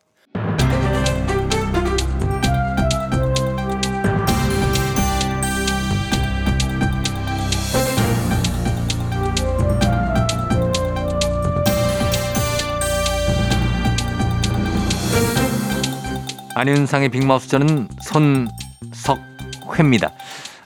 [16.59, 20.11] 안윤상의 빅마우스 저는 손석회입니다.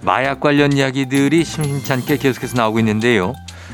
[0.02, 3.34] 마약 관련 이야기들이 심심찮게 계속해서 나오고 있는데요.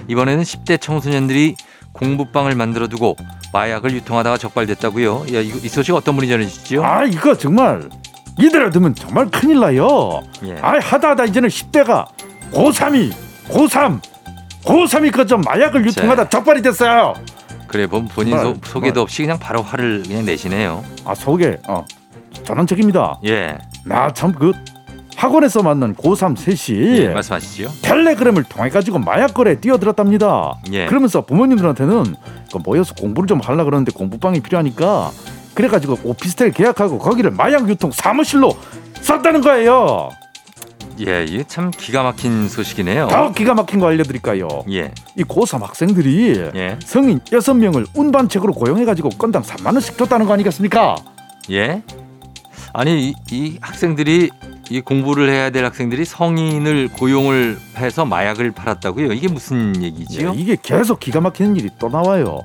[0.10, 1.56] 이번에는 10대 청소년들이
[1.94, 3.16] 공부방을 만들어 두고
[3.54, 5.28] 마약을 유통하다가 적발됐다고요.
[5.34, 6.84] 야, 이거- 이 소식 어떤 분이 전해주시죠?
[6.84, 7.90] 아 이거 정말
[8.38, 10.22] 이대로 두면 정말 큰일 나요.
[10.44, 10.58] 예.
[10.62, 12.06] 아 하다 하다 이제는 10대가
[12.52, 13.14] 고3이
[13.48, 14.02] 고3
[14.66, 17.14] 고3이 그좀 마약을 유통하다 적발이 됐어요.
[17.68, 19.02] 그래 본 본인 정말, 소, 소개도.
[19.04, 20.84] 없이 그냥 바로 화를 그냥 내시네요.
[21.06, 21.86] 아 소개 어
[22.44, 23.20] 전원적입니다.
[23.26, 24.52] 예, 나 참 그
[25.16, 27.70] 학원에서 만난 고3 셋이 예 말씀하시죠.
[27.82, 30.54] 텔레그램을 통해 가지고 마약 거래에 뛰어들었답니다.
[30.72, 30.86] 예.
[30.86, 32.16] 그러면서 부모님들한테는
[32.54, 35.12] 그 모여서 공부를 좀 하려 그러는데 공부방이 필요하니까
[35.56, 38.56] 그래가지고 오피스텔 계약하고 거기를 마약 유통 사무실로
[39.02, 40.10] 썼다는 거예요.
[41.06, 43.08] 예, 이게 참 기가 막힌 소식이네요.
[43.10, 44.48] 더 기가 막힌 거 알려드릴까요?
[44.72, 50.96] 예, 이 고3 학생들이 예, 성인 6명을 운반책으로 고용해가지고 건당 3만 원씩 줬다는 거 아니겠습니까?
[51.52, 51.82] 예.
[52.74, 54.30] 아니 이, 이 학생들이
[54.70, 59.14] 이 공부를 해야 될 학생들이 성인을 고용을 해서 마약을 팔았다고요?
[59.14, 60.34] 이게 무슨 얘기지요?
[60.36, 62.42] 예, 이게 계속 기가 막히는 일이 또 나와요.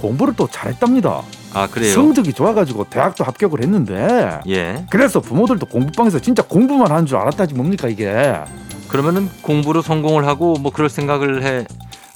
[0.00, 1.22] 공부를 또 잘했답니다.
[1.54, 1.92] 아 그래요?
[1.92, 4.84] 성적이 좋아가지고 대학도 합격을 했는데 예.
[4.90, 8.34] 그래서 부모들도 공부방에서 진짜 공부만 하는 줄 알았다지 뭡니까 이게
[8.88, 11.64] 그러면은 공부로 성공을 하고 뭐 그럴 생각을 해.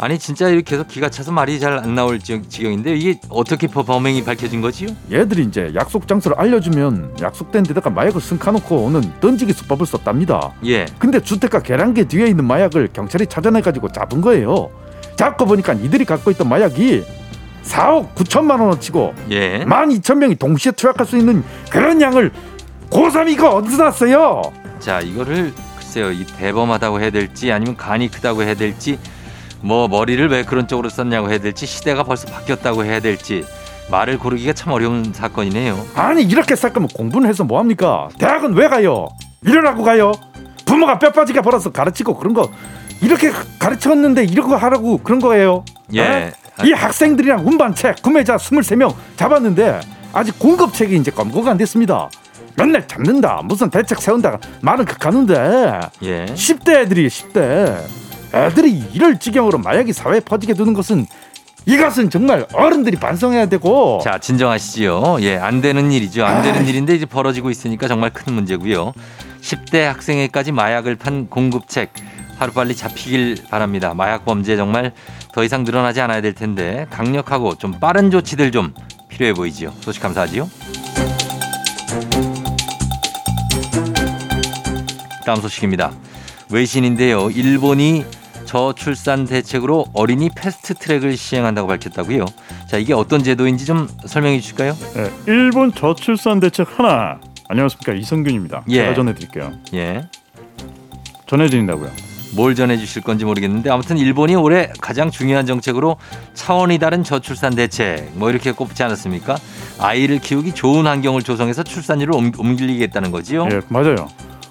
[0.03, 3.87] 아니 진짜 이렇게 계속 기가 차서 말이 잘 안 나올 지- 지경인데 이게 어떻게 법-
[3.87, 4.89] 범행이 밝혀진 거지요?
[5.13, 10.53] 얘들이 이제 약속 장소를 알려주면 약속된 데다가 마약을 승카놓고는 던지기 수법을 썼답니다.
[10.65, 10.87] 예.
[10.99, 14.71] 근데 주택가 계량기 뒤에 있는 마약을 경찰이 찾아내가지고 잡은 거예요.
[15.17, 17.05] 잡고 보니까 이들이 갖고 있던 마약이
[17.65, 19.65] 4억 9천만 원어치고 예.
[19.67, 22.31] 12,000명이 동시에 투약할 수 있는 그런 양을
[22.89, 24.41] 고3이가 어디서 났어요?
[24.79, 28.99] 자 이거를 글쎄요 이 대범하다고 해야 될지 아니면 간이 크다고 해야 될지
[29.63, 33.45] 뭐 머리를 왜 그런 쪽으로 썼냐고 해야 될지 시대가 벌써 바뀌었다고 해야 될지
[33.91, 35.87] 말을 고르기가 참 어려운 사건이네요.
[35.95, 38.09] 아니 이렇게 살 거면 공부는 해서 뭐 합니까?
[38.19, 39.09] 대학은 왜 가요?
[39.43, 40.13] 일어나고 가요?
[40.65, 42.51] 부모가 뼈 빠지게 벌어서 가르치고 그런 거
[43.03, 45.65] 이렇게 가르쳤는데 이런 거 하라고 그런 거예요?
[45.95, 46.33] 예.
[46.59, 46.65] 어?
[46.65, 49.81] 이 학생들이랑 운반책 구매자 23명 잡았는데
[50.13, 52.09] 아직 공급책이 이제 검거가 안 됐습니다.
[52.57, 56.27] 맨날 잡는다 무슨 대책 세운다 말은 극하는데 예.
[56.27, 57.79] 10대 애들이 10대
[58.35, 61.07] 애들이 이럴 지경으로 마약이 사회에 퍼지게 두는 것은
[61.67, 65.19] 이것은 정말 어른들이 반성해야 되고 자 진정하시지요.
[65.21, 66.25] 예, 안 되는 일이죠.
[66.25, 68.93] 안 되는 일인데 이제 벌어지고 있으니까 정말 큰 문제고요.
[69.43, 71.93] 10대 학생에까지 마약을 판 공급책
[72.39, 73.93] 하루빨리 잡히길 바랍니다.
[73.95, 74.93] 마약 범죄 정말
[75.33, 78.73] 더 이상 늘어나지 않아야 될 텐데 강력하고 좀 빠른 조치들 좀
[79.09, 79.75] 필요해 보이지요.
[79.81, 80.49] 소식 감사하지요.
[85.27, 85.93] 다음 소식입니다.
[86.51, 87.31] 외신인데요.
[87.31, 88.05] 일본이
[88.55, 92.25] 저출산 대책으로 어린이 패스트 트랙을 시행한다고 밝혔다고요.
[92.69, 94.77] 자, 이게 어떤 제도인지 좀 설명해 주실까요?
[94.95, 98.65] 네, 일본 저출산 대책 하나 안녕하십니까 이성균입니다.
[98.71, 98.75] 예.
[98.75, 99.53] 제가 전해드릴게요.
[99.75, 100.03] 예.
[101.29, 101.91] 전해드린다고요.
[102.35, 105.97] 뭘 전해 주실 건지 모르겠는데 아무튼 일본이 올해 가장 중요한 정책으로
[106.35, 109.37] 차원이 다른 저출산 대책 뭐 이렇게 꼽지 않았습니까?
[109.79, 113.47] 아이를 키우기 좋은 환경을 조성해서 출산율을 옮- 옮기겠다는 거지요.
[113.53, 114.09] 예 맞아요.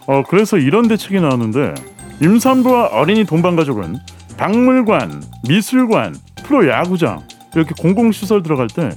[0.07, 1.73] 어 그래서 이런 대책이 나왔는데
[2.21, 3.97] 임산부와 어린이 동반 가족은
[4.37, 7.21] 박물관, 미술관, 프로 야구장
[7.55, 8.89] 이렇게 공공 시설 들어갈 때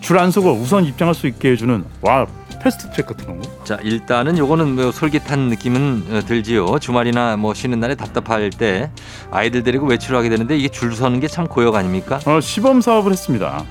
[0.00, 2.26] 줄 안 서고 우선 입장할 수 있게 해주는 와
[2.62, 3.64] 패스트 트랙 같은 거.
[3.64, 6.78] 자 일단은 요거는 뭐 솔깃한 느낌은 어, 들지요.
[6.78, 8.90] 주말이나 뭐 쉬는 날에 답답할 때
[9.32, 12.20] 아이들 데리고 외출을 하게 되는데 이게 줄 서는 게 참 고역 아닙니까?
[12.24, 13.64] 어, 시범 사업을 했습니다.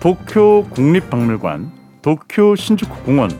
[0.00, 3.30] 도쿄 국립박물관, 도쿄 신주쿠 공원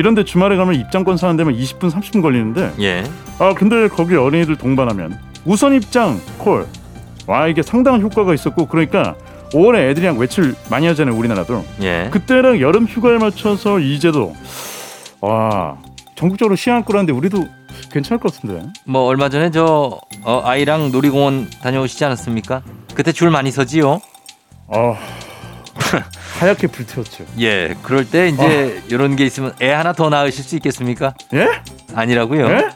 [0.00, 3.04] 이런 데 주말에 가면 입장권 사는 데만 20분 30분 걸리는데 예.
[3.38, 6.66] 아 근데 거기 어린이들 동반하면 우선 입장 콜.
[7.26, 9.14] 와 이게 상당한 효과가 있었고 그러니까
[9.52, 12.08] 5월에 애들이랑 외출 많이 하잖아요 우리나라도 예.
[12.10, 14.34] 그때랑 여름 휴가에 맞춰서 이제도
[15.20, 15.76] 와
[16.14, 17.46] 전국적으로 시행할 거라는데 우리도
[17.92, 22.62] 괜찮을 것 같은데 뭐 얼마 전에 저 어, 아이랑 놀이공원 다녀오시지 않았습니까?
[22.94, 24.00] 그때 줄 많이 서지요.
[24.68, 24.94] 아
[26.38, 27.74] 하얗게 불태웠죠 예.
[27.82, 31.14] 그럴 때 이제 이런 게 있으면 애 하나 더 낳으실 수 있겠습니까?
[31.34, 31.48] 예?
[31.94, 32.46] 아니라고요.
[32.48, 32.68] 예?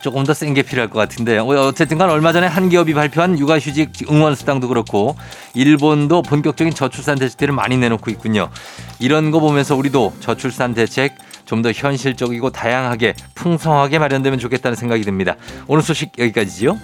[0.00, 4.10] 조금 더 센 게 필요할 것 같은데 어, 어쨌든간 얼마 전에 한 기업이 발표한 육아휴직
[4.10, 5.16] 응원 수당도 그렇고
[5.54, 8.50] 일본도 본격적인 저출산 대책들을 많이 내놓고 있군요.
[8.98, 11.14] 이런 거 보면서 우리도 저출산 대책
[11.46, 15.36] 좀 더 현실적이고 다양하게 풍성하게 마련되면 좋겠다는 생각이 듭니다.
[15.66, 16.78] 오늘 소식 여기까지지요.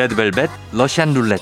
[0.00, 1.40] 레드벨벳 러시안 룰렛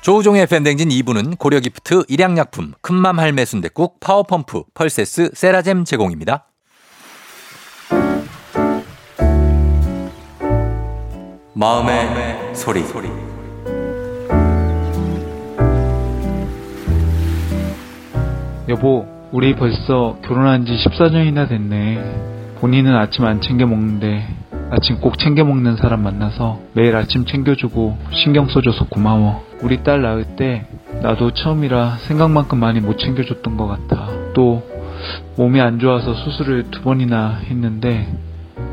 [0.00, 6.46] 조우종의 FM대행진 2부는 고려기프트, 일양약품, 큰맘 할매 순댓국, 파워펌프, 펄세스, 세라젬 제공입니다.
[11.54, 13.19] 마음의, 소리.
[18.70, 22.54] 여보, 우리 벌써 결혼한 지 14년이나 됐네.
[22.60, 24.24] 본인은 아침 안 챙겨 먹는데
[24.70, 29.44] 아침 꼭 챙겨 먹는 사람 만나서 매일 아침 챙겨주고 신경 써줘서 고마워.
[29.60, 30.66] 우리 딸 낳을 때
[31.02, 34.06] 나도 처음이라 생각만큼 많이 못 챙겨줬던 것 같아.
[34.34, 34.62] 또
[35.36, 38.06] 몸이 안 좋아서 수술을 두 번이나 했는데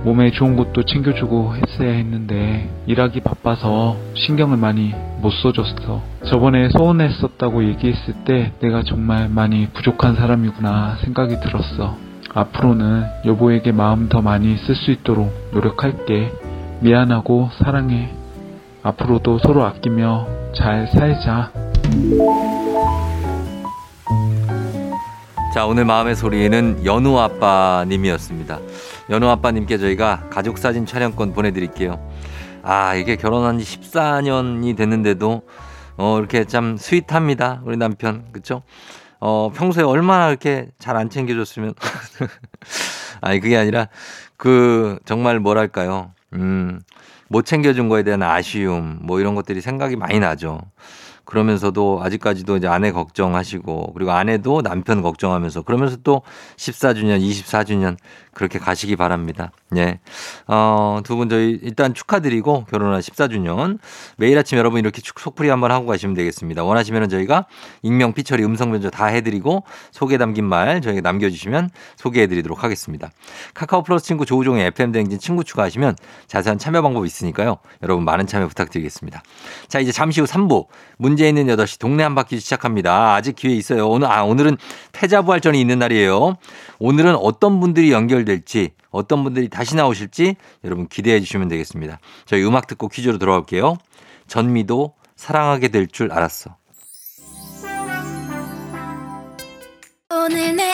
[0.07, 6.01] 몸에 좋은 것도 챙겨주고 했어야 했는데 일하기 바빠서 신경을 많이 못 써줬어.
[6.27, 11.97] 저번에 서운했었다고 얘기했을 때 내가 정말 많이 부족한 사람이구나 생각이 들었어.
[12.33, 16.31] 앞으로는 여보에게 마음 더 많이 쓸 수 있도록 노력할게.
[16.79, 18.09] 미안하고 사랑해.
[18.83, 21.51] 앞으로도 서로 아끼며 잘 살자.
[25.57, 28.59] 자, 오늘 마음의 소리는 연우 아빠님이었습니다.
[29.09, 31.99] 연우 아빠님께 저희가 가족사진 촬영권 보내드릴게요.
[32.61, 35.41] 아, 이게 결혼한 지 14년이 됐는데도,
[35.97, 37.63] 어, 이렇게 참 스윗합니다.
[37.65, 38.25] 우리 남편.
[38.31, 38.61] 그쵸?
[39.19, 41.73] 어, 평소에 얼마나 이렇게 잘 안 챙겨줬으면.
[43.21, 43.87] 아니, 그게 아니라,
[44.37, 46.11] 그, 정말 뭐랄까요.
[46.33, 46.79] 음,
[47.29, 50.61] 못 챙겨준 거에 대한 아쉬움, 뭐 이런 것들이 생각이 많이 나죠.
[51.27, 56.21] 그러면서도 아직까지도 이제 아내 걱정하시고 그리고 아내도 남편 걱정하면서 그러면서 또
[56.55, 57.97] 14주년, 24주년
[58.33, 59.51] 그렇게 가시기 바랍니다.
[59.75, 59.99] 예.
[60.47, 63.79] 어, 두 분 저희 일단 축하드리고 결혼한 14주년
[64.15, 66.63] 매일 아침 여러분 이렇게 축 속풀이 한번 하고 가시면 되겠습니다.
[66.63, 67.47] 원하시면 저희가
[67.81, 73.09] 익명, 피처리, 음성 변조 다 해드리고 소개 담긴 말 저희가 남겨주시면 소개해드리도록 하겠습니다.
[73.55, 75.95] 카카오 플러스 친구 조우종의 FM 대행진 친구 추가하시면
[76.27, 77.57] 자세한 참여 방법 있으니까요.
[77.83, 79.21] 여러분 많은 참여 부탁드리겠습니다.
[79.67, 83.15] 자, 이제 잠시 후 3부 문제 있는 8시 동네 한 바퀴 시작합니다.
[83.15, 83.89] 아직 기회 있어요.
[83.89, 84.57] 오늘, 아, 오늘은
[84.93, 86.35] 패자부활전이 있는 날이에요.
[86.79, 91.99] 오늘은 어떤 분들이 연결될지, 어떤 분들이 다시 나오실지 여러분 기대해 주시면 되겠습니다.
[92.25, 93.77] 저희 음악 듣고 퀴즈로 돌아올게요.
[94.27, 96.55] 전미도 사랑하게 될 줄 알았어.
[100.09, 100.73] 오늘 내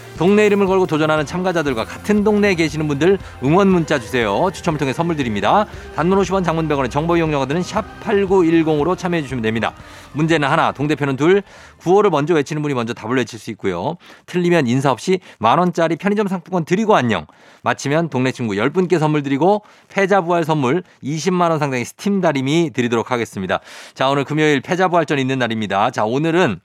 [0.17, 4.49] 동네 이름을 걸고 도전하는 참가자들과 같은 동네에 계시는 분들 응원 문자 주세요.
[4.53, 5.65] 추첨을 통해 선물 드립니다.
[5.95, 9.73] 단문 50원 장문 100원의 정보 이용료들은 샵 8910으로 참여해 주시면 됩니다.
[10.13, 11.41] 문제는 하나 동대표는 둘.
[11.77, 13.97] 구호를 먼저 외치는 분이 먼저 답을 외칠 수 있고요.
[14.27, 17.25] 틀리면 인사 없이 만원짜리 편의점 상품권 드리고 안녕.
[17.63, 23.59] 마치면 동네 친구 10분께 선물 드리고 패자부활 선물 20만원 상당의 스팀 다리미 드리도록 하겠습니다.
[23.95, 25.89] 자 오늘 금요일 패자부활전 있는 날입니다.
[25.89, 26.59] 자 오늘은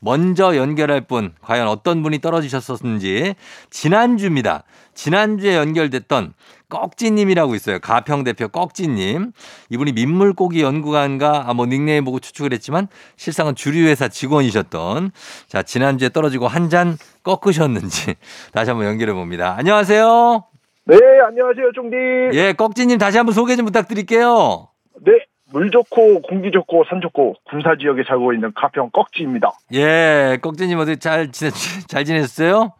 [0.00, 3.34] 먼저 연결할 분, 과연 어떤 분이 떨어지셨었는지,
[3.70, 4.64] 지난주입니다.
[4.94, 6.32] 지난주에 연결됐던
[6.70, 7.78] 꺽지님이라고 있어요.
[7.80, 9.32] 가평 대표 꺽지님.
[9.70, 15.10] 이분이 민물고기 연구관가, 아, 뭐 닉네임 보고 추측을 했지만, 실상은 주류회사 직원이셨던,
[15.48, 18.14] 자, 지난주에 떨어지고 한 잔 꺾으셨는지,
[18.52, 19.56] 다시 한번 연결해 봅니다.
[19.58, 20.44] 안녕하세요.
[20.86, 21.96] 네, 안녕하세요, 종디.
[22.38, 24.68] 예, 꺽지님 다시 한번 소개 좀 부탁드릴게요.
[25.04, 25.12] 네,
[25.52, 29.52] 물 좋고 공기 좋고 산 좋고 군사 지역에 살고 있는 가평 꺽지입니다.
[29.74, 31.50] 예, 꺽지님 어떻게 잘 지내,
[31.88, 32.72] 잘 지냈어요?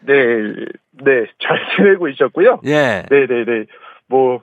[0.00, 0.14] 네,
[0.92, 2.60] 네, 잘 지내고 있었고요.
[2.64, 3.04] 예.
[3.10, 3.64] 네, 네, 네.
[4.06, 4.40] 뭐,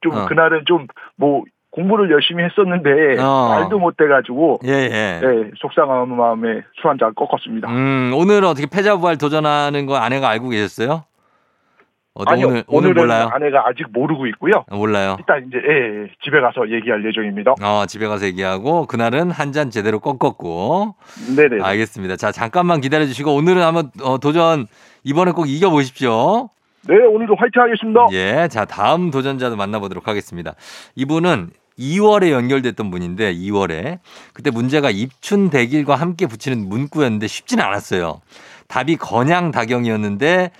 [0.00, 0.26] 좀, 어.
[0.26, 3.48] 그날은 좀, 뭐, 공부를 열심히 했었는데, 어.
[3.48, 5.20] 말도 못 돼가지고, 예, 예.
[5.24, 7.68] 네, 속상한 마음에 술 한 잔 꺾었습니다.
[7.70, 11.04] 음, 오늘 어떻게 패자부활 도전하는 거 아내가 알고 계셨어요?
[12.18, 13.30] 어때, 아니요, 오늘, 오늘 오늘은 몰라요?
[13.32, 14.64] 아내가 아직 모르고 있고요.
[14.68, 15.16] 아, 몰라요.
[15.20, 15.72] 일단 이제, 예,
[16.04, 17.54] 예, 집에 가서 얘기할 예정입니다.
[17.62, 20.94] 어, 집에 가서 얘기하고, 그날은 한 잔 제대로 꺾었고.
[21.36, 21.62] 네네.
[21.62, 22.16] 알겠습니다.
[22.16, 24.66] 자, 잠깐만 기다려 주시고, 오늘은 한번 어, 도전,
[25.04, 26.48] 이번에 꼭 이겨 보십시오.
[26.86, 28.06] 네, 오늘도 화이팅 하겠습니다.
[28.12, 30.54] 예, 자 다음 도전자도 만나보도록 하겠습니다.
[30.96, 33.98] 이분은 2월에 연결됐던 분인데 2월에
[34.32, 38.20] 그때 문제가 입춘 대길과 함께 붙이는 문구였는데 쉽지는 않았어요.
[38.68, 40.50] 답이 건양 다경이었는데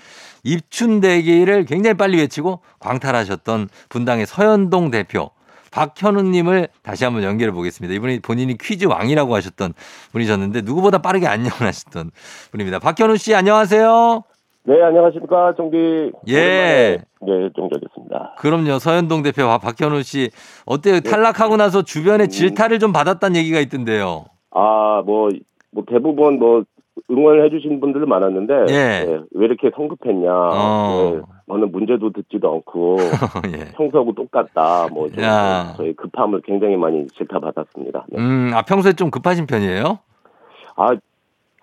[0.43, 5.29] 입춘 대길을 굉장히 빨리 외치고 광탈하셨던 분당의 서현동 대표
[5.71, 7.93] 박현우님을 다시 한번 연결해 보겠습니다.
[7.95, 9.73] 이분이 본인이 퀴즈 왕이라고 하셨던
[10.11, 12.11] 분이셨는데 누구보다 빠르게 안녕하셨던
[12.51, 12.79] 분입니다.
[12.79, 14.23] 박현우 씨 안녕하세요.
[14.63, 16.11] 네, 안녕하십니까, 종디.
[16.27, 16.99] 예.
[17.21, 18.35] 네, 종결됐습니다.
[18.39, 18.79] 그럼요.
[18.79, 20.31] 서현동 대표 박- 박현우 씨
[20.65, 20.99] 어때요?
[21.01, 24.25] 탈락하고 나서 주변에 질타를 좀 받았다는 얘기가 있던데요.
[24.51, 25.29] 아, 뭐,
[25.71, 26.63] 뭐, 대부분 뭐,
[27.09, 29.05] 응원을 해주신 분들 많았는데, 예.
[29.05, 31.11] 네, 왜 이렇게 성급했냐, 어.
[31.13, 32.97] 네, 너는 문제도 듣지도 않고,
[33.53, 33.71] 예.
[33.75, 35.73] 평소하고 똑같다, 뭐, 좀 야.
[35.77, 38.05] 저희 급함을 굉장히 많이 질타받았습니다.
[38.09, 38.19] 네.
[38.19, 39.99] 음, 아 평소에 좀 급하신 편이에요?
[40.75, 40.89] 아,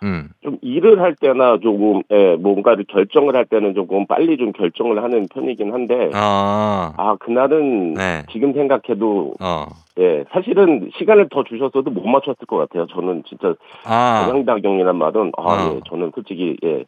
[0.02, 0.28] 음.
[0.42, 5.28] 좀 일을 할 때나 조금, 예, 뭔가를 결정을 할 때는 조금 빨리 좀 결정을 하는
[5.28, 6.92] 편이긴 한데, 아.
[6.96, 8.22] 아, 그날은 네.
[8.30, 9.66] 지금 생각해도, 어.
[9.98, 12.87] 예, 사실은 시간을 더 주셨어도 못 맞췄을 것 같아요.
[12.87, 13.54] 저는 진짜
[13.85, 14.26] 아.
[14.26, 15.74] 건양다경이란 말은 아, 어.
[15.74, 16.85] 예, 저는 솔직히 예,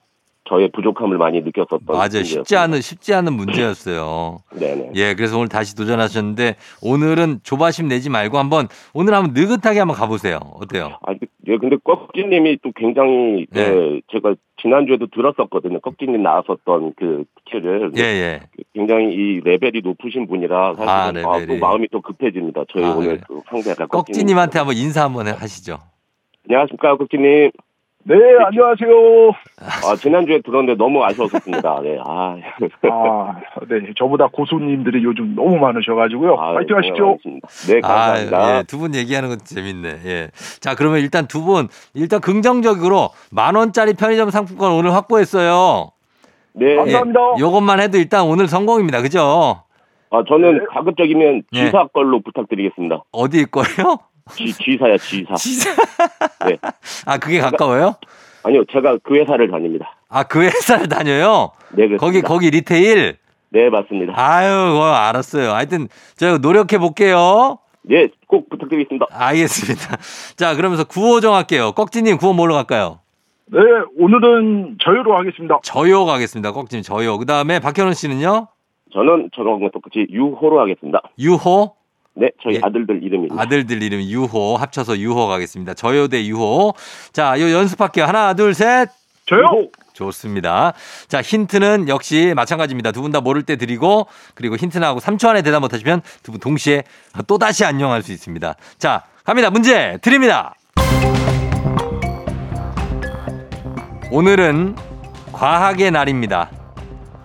[0.49, 2.25] 저의 부족함을 많이 느꼈었던 맞아요.
[2.25, 2.57] 쉽지.
[2.57, 4.39] 않은 쉽지 않은 문제였어요.
[4.59, 4.93] 네네.
[4.95, 10.39] 예, 그래서 오늘 다시 도전하셨는데 오늘은 조바심 내지 말고 한번 오늘 한번 느긋하게 한번 가보세요.
[10.55, 10.99] 어때요?
[11.07, 11.13] 아,
[11.49, 13.61] 예, 근데 꺽지님이 또 굉장히 네.
[13.61, 15.81] 예, 제가 지난주에도 들었었거든요.
[15.81, 18.41] 꺽지님 나왔었던 그 키를 예, 예.
[18.75, 21.47] 굉장히 이 레벨이 높으신 분이라 사실은 아, 아.
[21.47, 22.65] 또 마음이 또 급해집니다.
[22.73, 23.21] 저희 아, 오늘 그래요?
[23.29, 25.79] 또 상대가 꺽지님한테 한번 인사 한번 하시죠.
[26.49, 27.51] 안녕하십니까 꺽지님.
[28.09, 29.33] 네, 안녕하세요.
[29.85, 31.81] 아, 지난주에 들었는데 너무 아쉬웠습니다.
[31.83, 32.37] 네, 아,
[32.91, 36.35] 아, 네, 저보다 고수님들이 요즘 너무 많으셔가지고요.
[36.41, 37.19] 아, 화이팅 하십시오.
[37.19, 37.49] 고생하셨습니다.
[37.69, 38.39] 네, 감사합니다.
[38.39, 38.63] 아, 예.
[38.63, 39.89] 두분 얘기하는 건 재밌네.
[40.07, 40.31] 예.
[40.61, 45.91] 자, 그러면 일단 두 분, 일단 긍정적으로 만 원짜리 편의점 상품권 오늘 확보했어요.
[46.55, 46.77] 네.
[46.77, 47.21] 감사합니다.
[47.37, 47.41] 예.
[47.41, 49.03] 요것만 해도 일단 오늘 성공입니다.
[49.03, 49.65] 그죠?
[50.11, 50.65] 아, 저는 네.
[50.71, 51.65] 가급적이면 예.
[51.67, 53.05] G사 걸로 부탁드리겠습니다.
[53.13, 53.99] 어디일 거예요?
[54.35, 55.35] G, G사야, G사.
[55.35, 55.71] 진짜.
[56.47, 56.57] 네.
[57.07, 57.97] 아, 그게 가까워요?
[58.43, 59.97] 아니요, 제가 그 회사를 다닙니다.
[60.09, 61.53] 아, 그 회사를 다녀요?
[61.71, 61.99] 네, 그렇습니다.
[61.99, 63.17] 거기, 거기 리테일?
[63.51, 64.13] 네, 맞습니다.
[64.17, 65.53] 아유, 어, 알았어요.
[65.53, 67.59] 하여튼, 저 노력해 볼게요.
[67.83, 69.07] 네, 꼭 부탁드리겠습니다.
[69.11, 69.97] 알겠습니다.
[70.37, 71.73] 자, 그러면서 구호 정할게요.
[71.73, 73.01] 꺽지님 구호 뭘로 갈까요?
[73.51, 73.59] 네,
[73.99, 75.59] 오늘은 저희로 하겠습니다.
[75.63, 76.53] 저요 가겠습니다.
[76.53, 77.17] 꺽지님 저요.
[77.17, 78.49] 그 다음에 박현우 씨는요?
[78.93, 81.01] 저는 저랑 똑같이 유호로 하겠습니다.
[81.19, 81.75] 유호?
[82.21, 82.61] 네, 저희 예.
[82.63, 83.41] 아들들 이름입니다.
[83.41, 85.75] 아들들 이름 유호 합쳐서 유호 가겠습니다.
[85.75, 86.75] 저요 대 유호.
[87.13, 88.05] 자, 요 연습할게요.
[88.07, 88.89] 하나, 둘, 셋.
[89.27, 89.43] 저요?
[89.53, 89.71] 유호.
[89.93, 90.73] 좋습니다.
[91.09, 92.93] 자, 힌트는 역시 마찬가지입니다.
[92.93, 96.33] 두 분 다 모를 때 드리고 그리고 힌트 나하고 3초 안에 대답 못 하시면 두
[96.33, 96.85] 분 동시에
[97.27, 98.55] 또 다시 안녕할 수 있습니다.
[98.79, 99.51] 자, 갑니다.
[99.51, 100.55] 문제 드립니다.
[104.11, 104.75] 오늘은
[105.33, 106.51] 과학의 날입니다.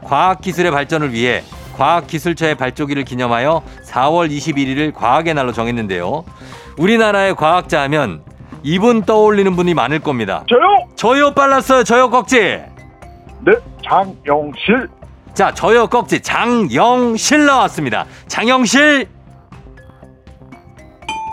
[0.04, 1.44] 과학기술의 발전을 위해
[1.74, 6.24] 과학기술처의 발족일을 기념하여 4월 21일을 과학의 날로 정했는데요.
[6.78, 8.22] 우리나라의 과학자 하면
[8.64, 10.44] 이분 떠올리는 분이 많을 겁니다.
[10.50, 10.88] 저요?
[10.96, 11.84] 저요 빨랐어요.
[11.84, 12.40] 저요 꺽지.
[12.40, 13.52] 네,
[13.88, 14.88] 장영실.
[15.34, 18.06] 자, 저요 꺽지 장영실 나왔습니다.
[18.28, 19.08] 장영실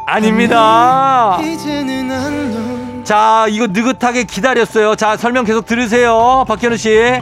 [0.06, 1.38] 아닙니다.
[3.04, 4.96] 자, 이거 느긋하게 기다렸어요.
[4.96, 6.44] 자, 설명 계속 들으세요.
[6.48, 7.20] 박현우 씨.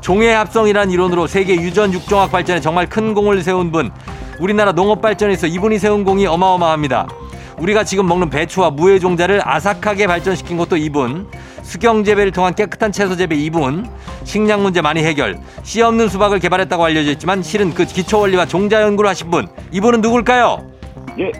[0.00, 3.90] 종해 합성이란 이론으로 세계 유전 육종학 발전에 정말 큰 공을 세운 분.
[4.40, 7.08] 우리나라 농업 발전에서 이분이 세운 공이 어마어마합니다.
[7.58, 11.26] 우리가 지금 먹는 배추와 무의 종자를 아삭하게 발전시킨 것도 이분.
[11.62, 13.86] 수경 재배를 통한 깨끗한 채소 재배 이분.
[14.24, 15.38] 식량 문제 많이 해결.
[15.64, 19.48] 씨 없는 수박을 개발했다고 알려져 있지만 실은 그 기초 원리와 종자 연구를 하신 분.
[19.72, 20.64] 이분은 누굴까요?
[21.18, 21.32] 예,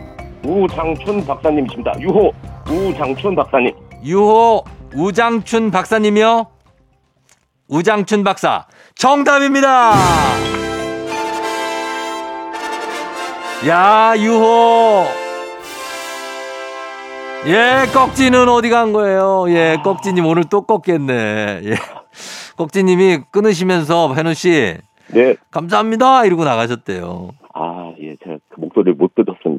[0.45, 1.93] 우장춘 박사님이십니다.
[2.01, 2.33] 유호
[2.69, 3.71] 우장춘 박사님.
[4.03, 6.47] 유호 우장춘 박사님이요?
[7.69, 8.65] 우장춘 박사
[8.95, 9.93] 정답입니다.
[13.67, 15.05] 야 유호
[17.47, 19.45] 예 꺽지는 어디 간 거예요?
[19.49, 21.61] 예 꺽지님 오늘 또 꺾겠네.
[21.63, 21.75] 예
[22.57, 24.75] 꺽지님이 끊으시면서 현우 씨
[25.13, 25.35] 네.
[25.51, 27.29] 감사합니다 이러고 나가셨대요.
[27.53, 28.93] 아, 예, 제가 그 목소리를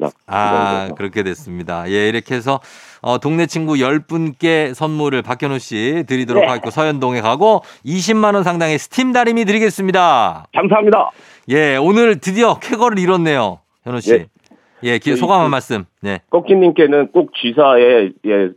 [0.05, 0.11] 못 들었습니다.
[0.27, 0.89] 아.
[0.97, 1.89] 그렇게 됐습니다.
[1.89, 2.59] 예, 이렇게 해서
[3.01, 6.47] 어, 동네 친구 10분께 선물을 박현우 씨 드리도록 네.
[6.47, 10.45] 하겠고 서현동에 가고 20만 원 상당의 스팀 다리미 드리겠습니다.
[10.53, 11.11] 감사합니다.
[11.49, 13.59] 예, 오늘 드디어 쾌거를 이뤘네요.
[13.83, 14.13] 현우 씨.
[14.13, 14.25] 예.
[14.83, 15.85] 예, 기- 저희 소감 한 그- 말씀.
[16.01, 16.19] 네.
[16.31, 18.49] 꺾기님께는 꼭 G사에 예,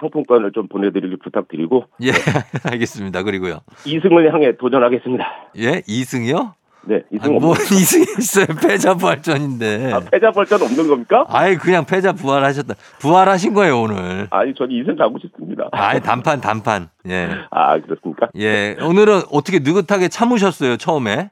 [0.00, 2.10] 상품권을 좀 보내드리길 부탁드리고 예,
[2.64, 3.22] 알겠습니다.
[3.22, 3.60] 그리고요.
[3.86, 5.24] 이승을 향해 도전하겠습니다.
[5.58, 6.52] 예, 2승이요?
[6.84, 8.46] 네, 아, 이승 뭐 없는 2승 있어요.
[8.60, 9.92] 패자 부활전인데.
[9.92, 11.24] 아, 패자 벌전 없는 겁니까?
[11.28, 12.74] 아이, 그냥 패자 부활하셨다.
[13.00, 14.26] 부활하신 거예요, 오늘.
[14.30, 15.68] 아니, 저는 이승 가고 싶습니다.
[15.72, 16.88] 아이, 단판, 단판.
[17.08, 17.28] 예.
[17.50, 18.28] 아, 그렇습니까?
[18.36, 21.30] 예, 오늘은 어떻게 느긋하게 참으셨어요, 처음에?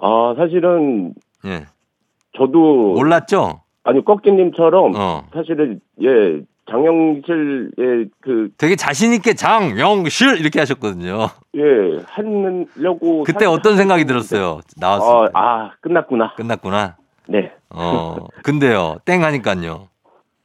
[0.00, 1.66] 아, 사실은 예.
[2.36, 3.62] 저도 몰랐죠?
[3.84, 5.24] 아니 꺾기님처럼 어.
[5.32, 6.40] 사실은 예
[6.70, 11.28] 장영실의 그 되게 자신 있게 장영실 이렇게 하셨거든요.
[11.56, 14.60] 예, 하려고 그때 사- 어떤 생각이 들었어요?
[14.76, 15.30] 나왔을 아, 때.
[15.34, 16.34] 아, 끝났구나.
[16.34, 16.96] 끝났구나.
[17.28, 17.52] 네.
[17.70, 19.88] 어, 근데요, 땡 하니까요.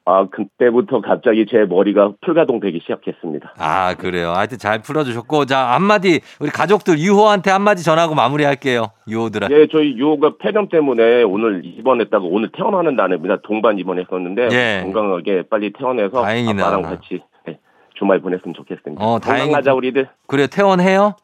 [0.06, 3.54] 아, 그때부터 갑자기 제 머리가 풀가동 되기 시작했습니다.
[3.58, 4.34] 아, 그래요.
[4.36, 8.88] 하여튼 잘 풀어주셨고, 자, 한마디, 우리 가족들, 유호한테 한마디 전하고 마무리할게요.
[9.08, 9.47] 유호들아.
[9.51, 13.38] 예, 저희 유호가 폐렴 때문에 오늘 입원했다고 오늘 퇴원하는 날입니다.
[13.43, 14.82] 동반 입원했었는데 예.
[14.84, 16.62] 건강하게 빨리 퇴원해서 다행이네.
[16.62, 17.58] 아빠랑 같이 예,
[17.95, 19.04] 주말 보냈으면 좋겠습니다.
[19.04, 20.10] 어, 건강하자 우리들.
[20.28, 21.16] 그래요, 퇴원해요?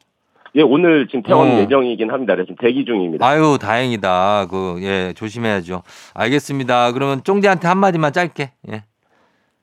[0.56, 1.60] 예, 오늘 지금 퇴원 어.
[1.60, 2.34] 예정이긴 합니다.
[2.36, 3.26] 그래서 지금 대기 중입니다.
[3.26, 4.48] 아유, 다행이다.
[4.50, 5.84] 그, 예, 조심해야죠.
[6.14, 6.92] 알겠습니다.
[6.94, 8.52] 그러면 쫑디한테 한마디만 짧게.
[8.72, 8.84] 예,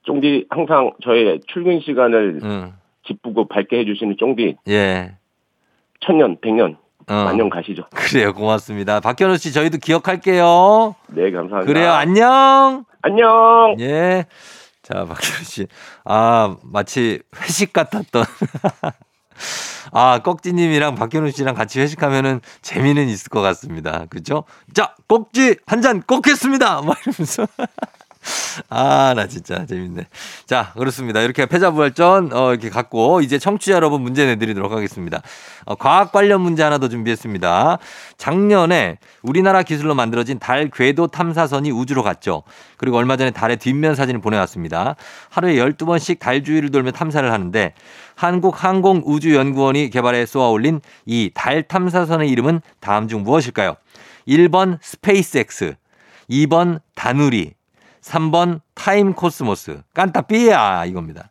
[0.05, 2.73] 쫑디 항상 저의 출근 시간을 응,
[3.03, 5.17] 기쁘고 밝게 해주시는 쫑디 예.
[6.01, 6.77] 천년, 백년,
[7.09, 7.15] 어.
[7.25, 7.85] 만년 가시죠.
[7.95, 9.01] 그래요, 고맙습니다.
[9.01, 10.95] 박현우 씨, 저희도 기억할게요.
[11.09, 11.73] 네, 감사합니다.
[11.73, 12.85] 그래요, 안녕!
[13.03, 13.77] 안녕.
[13.81, 14.27] 예.
[14.83, 15.67] 자, 박현우 씨.
[16.05, 18.25] 아, 마치 회식 같았던.
[19.93, 24.07] 아, 꺽지님이랑 박현우 씨랑 같이 회식하면은 재미는 있을 것 같습니다.
[24.11, 24.45] 그죠?
[24.75, 26.81] 자, 꼭지 한 잔 꼭 했습니다!
[26.83, 27.47] 막 이러면서.
[28.69, 30.07] 아, 나 진짜 재밌네.
[30.47, 31.21] 자, 그렇습니다.
[31.21, 35.23] 이렇게 패자부활전, 어, 이렇게 갖고, 이제 청취자 여러분 문제 내드리도록 하겠습니다.
[35.65, 37.79] 어, 과학 관련 문제 하나 더 준비했습니다.
[38.17, 42.43] 작년에 우리나라 기술로 만들어진 달 궤도 탐사선이 우주로 갔죠.
[42.77, 44.97] 그리고 얼마 전에 달의 뒷면 사진을 보내왔습니다.
[45.31, 47.75] 하루에 12번씩 달 주위를 돌며 탐사를 하는데,
[48.15, 53.77] 한국항공우주연구원이 개발해 쏘아 올린 이 달 탐사선의 이름은 다음 중 무엇일까요?
[54.27, 55.75] 1번 스페이스X,
[56.31, 57.53] 2번 다누리,
[58.07, 59.83] 3번 타임 코스모스.
[59.95, 61.31] 깐따삐야 이겁니다.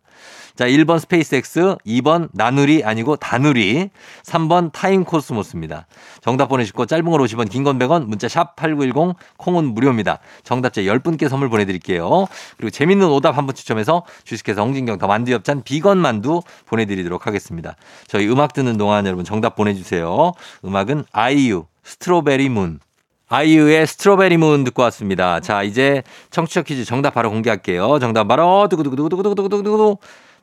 [0.55, 3.89] 자, 1번 스페이스X, 2번 나누리 아니고 다누리,
[4.23, 5.86] 3번 타임 코스모스입니다.
[6.21, 10.19] 정답 보내시고 짧은 걸 50원, 긴 건 100원, 문자 샵 8910, 콩은 무료입니다.
[10.43, 12.28] 정답자 10분께 선물 보내드릴게요.
[12.55, 17.76] 그리고 재밌는 오답 한분 추첨해서 주식회사 홍진경 더 만두 엽찬 비건 만두 보내드리도록 하겠습니다.
[18.07, 20.32] 저희 음악 듣는 동안 여러분 정답 보내주세요.
[20.63, 22.79] 음악은 아이유, Strawberry Moon.
[23.28, 25.39] 아이유의 Strawberry Moon 듣고 왔습니다.
[25.39, 27.97] 자, 이제 청취자 퀴즈 정답 바로 공개할게요.
[27.99, 29.97] 정답 바로 두구두구두구두구두구두구두구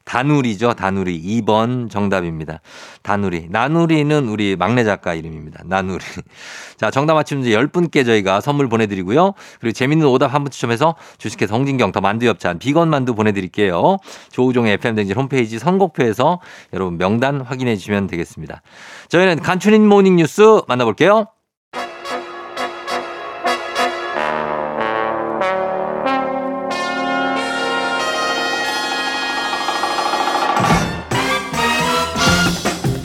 [0.04, 0.74] 다누리죠.
[0.74, 1.22] 다누리.
[1.22, 2.60] 2번 정답입니다.
[3.02, 3.46] 다누리.
[3.50, 5.60] 나누리는 우리 막내 작가 이름입니다.
[5.64, 6.04] 나누리.
[6.76, 9.34] 자, 정답 맞히면 이제 10분께 저희가 선물 보내드리고요.
[9.60, 13.98] 그리고 재밌는 오답 한 분 추첨해서 주식회사 홍진경 더 만두 엽찬 비건 만두 보내드릴게요.
[14.32, 16.40] 조우종의 FM대행진 홈페이지 선곡표에서
[16.72, 18.60] 여러분 명단 확인해 주시면 되겠습니다.
[19.08, 21.26] 저희는 간추린 모닝 뉴스 만나볼게요.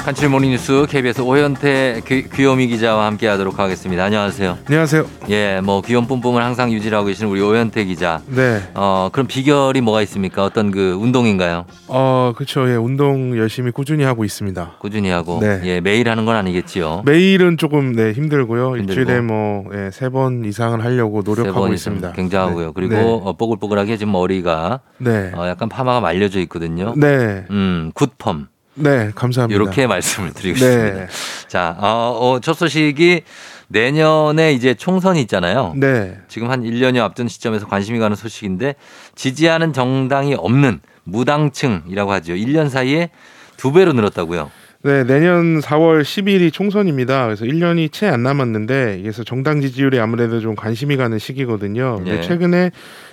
[0.08, 4.06] 간추린 모닝뉴스 KBS 오현태 귀- 귀요미 기자와 함께하도록 하겠습니다.
[4.06, 4.58] 안녕하세요.
[4.66, 5.06] 안녕하세요.
[5.30, 8.22] 예, 뭐 귀염 뿜뿜을 항상 유지하고 계시는 우리 오현태 기자.
[8.28, 8.62] 네.
[8.74, 10.46] 어, 그럼 비결이 뭐가 있습니까?
[10.46, 11.66] 어떤 그 운동인가요?
[11.90, 12.70] 어, 그렇죠.
[12.72, 14.76] 예, 운동 열심히 꾸준히 하고 있습니다.
[14.80, 15.60] 꾸준히 하고 네.
[15.66, 17.02] 예, 매일 하는 건 아니겠지요.
[17.06, 18.78] 매일은 조금 네, 힘들고요.
[18.78, 19.02] 힘들고.
[19.02, 22.14] 일주일에 뭐 예, 세번 이상은 하려고 세 노력하고 번 있습니다.
[22.14, 22.68] 굉장하고요.
[22.68, 22.72] 네.
[22.74, 23.02] 그리고 네.
[23.26, 25.34] 어, 뽀글뽀글하게 지금 머리가 네.
[25.36, 26.94] 어, 약간 파마가 말려져 있거든요.
[26.96, 27.44] 네.
[27.50, 28.48] 음, 굿펌.
[28.78, 29.56] 네, 감사합니다.
[29.56, 31.00] 이렇게 말씀을 드리고 싶습니다.
[31.00, 31.08] 네.
[31.48, 33.22] 자, 어, 어, 첫 소식이
[33.70, 35.74] 내년에 이제 총선이 있잖아요.
[35.76, 36.18] 네.
[36.28, 38.76] 지금 한 1년여 앞둔 시점에서 관심이 가는 소식인데
[39.16, 42.34] 지지하는 정당이 없는 무당층이라고 하죠.
[42.34, 43.10] 1년 사이에
[43.58, 44.52] 두 배로 늘었다고요.
[44.84, 47.26] 네, 내년 4월 10일이 총선입니다.
[47.26, 52.04] 그래서 1년이 채 안 남았는데 그래서 정당 지지율이 아무래도 좀 관심이 가는 시기거든요.
[52.06, 52.22] 예.
[52.22, 52.72] 최근에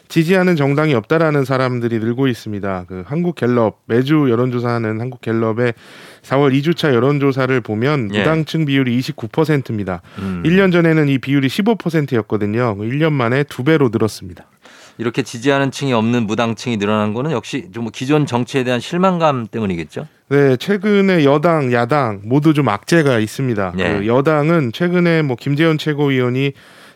[0.09, 2.85] 지지하는 정당이 없다라는 사람들이 늘고 있습니다.
[2.89, 5.75] 그 한국 갤럽 매주 여론조사하는 한국 갤럽의
[6.23, 8.19] 4월 2주차 여론조사를 보면 예.
[8.19, 10.03] 무당층 비율이 29%입니다.
[10.19, 10.43] 음.
[10.45, 12.77] 1년 전에는 이 비율이 15%였거든요.
[12.77, 14.47] 1년 만에 두 배로 늘었습니다.
[14.99, 20.07] 이렇게 지지하는 층이 없는 무당층이 늘어난 거는 역시 좀뭐 기존 정치에 대한 실망감 때문이겠죠.
[20.29, 23.75] 네, 최근에 여당, 야당 모두 좀 악재가 있습니다.
[23.79, 23.99] 예.
[23.99, 26.53] 그 여당은 최근에 뭐 김재현 최고위원이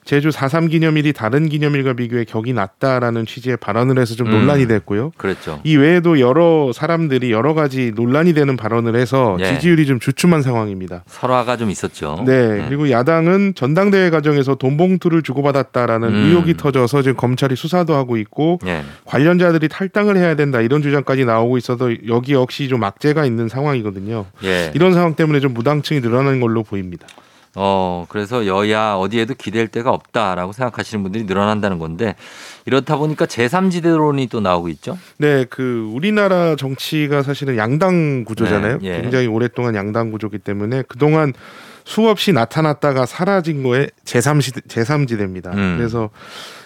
[0.08, 4.30] 제주 4.3 기념일이 다른 기념일과 비교해 격이 낮다라는 취지의 발언을 해서 좀 음.
[4.30, 5.12] 논란이 됐고요.
[5.18, 5.60] 그랬죠.
[5.64, 9.44] 이 외에도 여러 사람들이 여러 가지 논란이 되는 발언을 해서 예.
[9.44, 11.02] 지지율이 좀 주춤한 상황입니다.
[11.08, 12.24] 설화가 좀 있었죠.
[12.26, 16.14] 네, 그리고 야당은 전당대회 과정에서 돈 봉투를 주고받았다라는 음.
[16.14, 18.84] 의혹이 터져서 지금 검찰이 수사도 하고 있고 예.
[19.04, 24.24] 관련자들이 탈당을 해야 된다 이런 주장까지 나오고 있어서 여기 역시 좀 악재가 있는 상황이거든요.
[24.44, 24.72] 예.
[24.74, 27.06] 이런 상황 때문에 좀 무당층이 늘어나는 걸로 보입니다.
[27.54, 32.14] 어, 그래서 여야 어디에도 기댈 데가 없다라고 생각하시는 분들이 늘어난다는 건데
[32.66, 34.98] 이렇다 보니까 제3지대론이 또 나오고 있죠.
[35.16, 38.78] 네, 그 우리나라 정치가 사실은 양당 구조잖아요.
[38.78, 39.00] 네, 예.
[39.00, 41.32] 굉장히 오랫동안 양당 구조기 때문에 그동안
[41.84, 45.54] 수없이 나타났다가 사라진 거에 제3시 제3지대입니다.
[45.54, 45.76] 음.
[45.78, 46.10] 그래서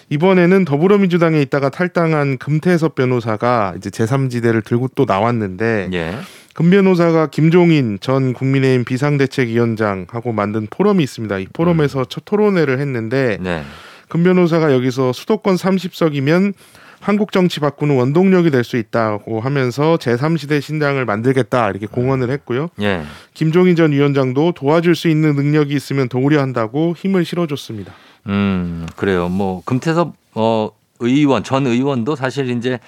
[0.09, 6.15] 이번에는 더불어민주당에 있다가 탈당한 금태섭 변호사가 이제 제3지대를 들고 또 나왔는데 예.
[6.53, 11.39] 금 변호사가 김종인 전 국민의힘 비상대책위원장하고 만든 포럼이 있습니다.
[11.39, 13.63] 이 포럼에서 첫 토론회를 했는데 네.
[14.07, 16.53] 금 변호사가 여기서 수도권 30석이면
[16.99, 22.69] 한국 정치 바꾸는 원동력이 될 수 있다고 하면서 제3시대 신당을 만들겠다 이렇게 공언을 했고요.
[22.81, 23.01] 예.
[23.33, 27.93] 김종인 전 위원장도 도와줄 수 있는 능력이 있으면 도우려 한다고 힘을 실어줬습니다.
[28.27, 29.29] 음, 그래요.
[29.29, 32.79] 뭐 금태섭 어 의원 전 의원도 사실 이제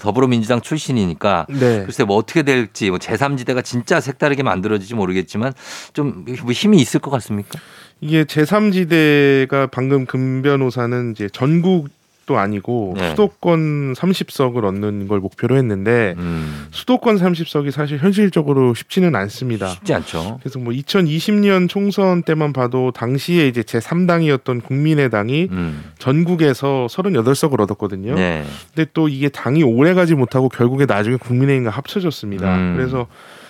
[0.00, 1.84] 더불어민주당 출신이니까 네.
[1.84, 5.52] 글쎄 뭐 어떻게 될지 뭐 제3지대가 진짜 색다르게 만들어질지 모르겠지만
[5.92, 7.58] 좀뭐 힘이 있을 것 같습니까?
[8.00, 11.88] 이게 제3지대가 방금 금 변호사는 이제 전국
[12.26, 13.10] 도 아니고 네.
[13.10, 19.68] 수도권 30석을 얻는 걸 목표로 했는데 음, 수도권 30석이 사실 현실적으로 쉽지는 않습니다.
[19.68, 20.38] 쉽지 않죠.
[20.40, 28.14] 그래서 뭐 2020년 총선 때만 봐도 당시에 이제 제 3당이었던 국민의당이 음, 전국에서 38석을 얻었거든요.
[28.14, 28.44] 네.
[28.74, 32.56] 근데 또 이게 당이 오래 가지 못하고 결국에 나중에 국민의힘과 합쳐졌습니다.
[32.56, 32.74] 음.
[32.76, 33.06] 그래서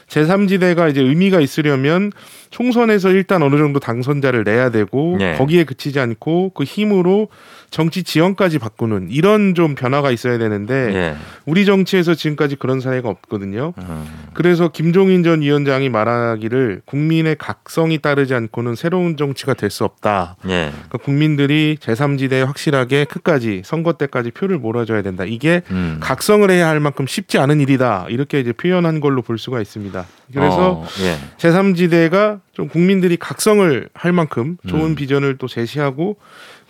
[0.09, 2.13] 제3지대가 이제 의미가 있으려면
[2.51, 5.37] 총선에서 일단 어느 정도 당선자를 내야 되고 네.
[5.37, 7.29] 거기에 그치지 않고 그 힘으로
[7.75, 11.17] 정치 지형까지 바꾸는 이런 좀 변화가 있어야 되는데 예.
[11.45, 13.75] 우리 정치에서 지금까지 그런 사례가 없거든요.
[13.77, 20.37] 음, 그래서 김종인 전 위원장이 말하기를 국민의 각성이 따르지 않고는 새로운 정치가 될 수 없다.
[20.45, 20.71] 예.
[20.71, 25.25] 그러니까 국민들이 제3지대에 확실하게 끝까지 선거 때까지 표를 몰아줘야 된다.
[25.25, 25.97] 이게 음.
[25.99, 28.07] 각성을 해야 할 만큼 쉽지 않은 일이다.
[28.09, 30.07] 이렇게 이제 표현한 걸로 볼 수가 있습니다.
[30.33, 31.17] 그래서 어, 예.
[31.39, 34.95] 제3지대가 좀 국민들이 각성을 할 만큼 좋은 음.
[34.95, 36.19] 비전을 또 제시하고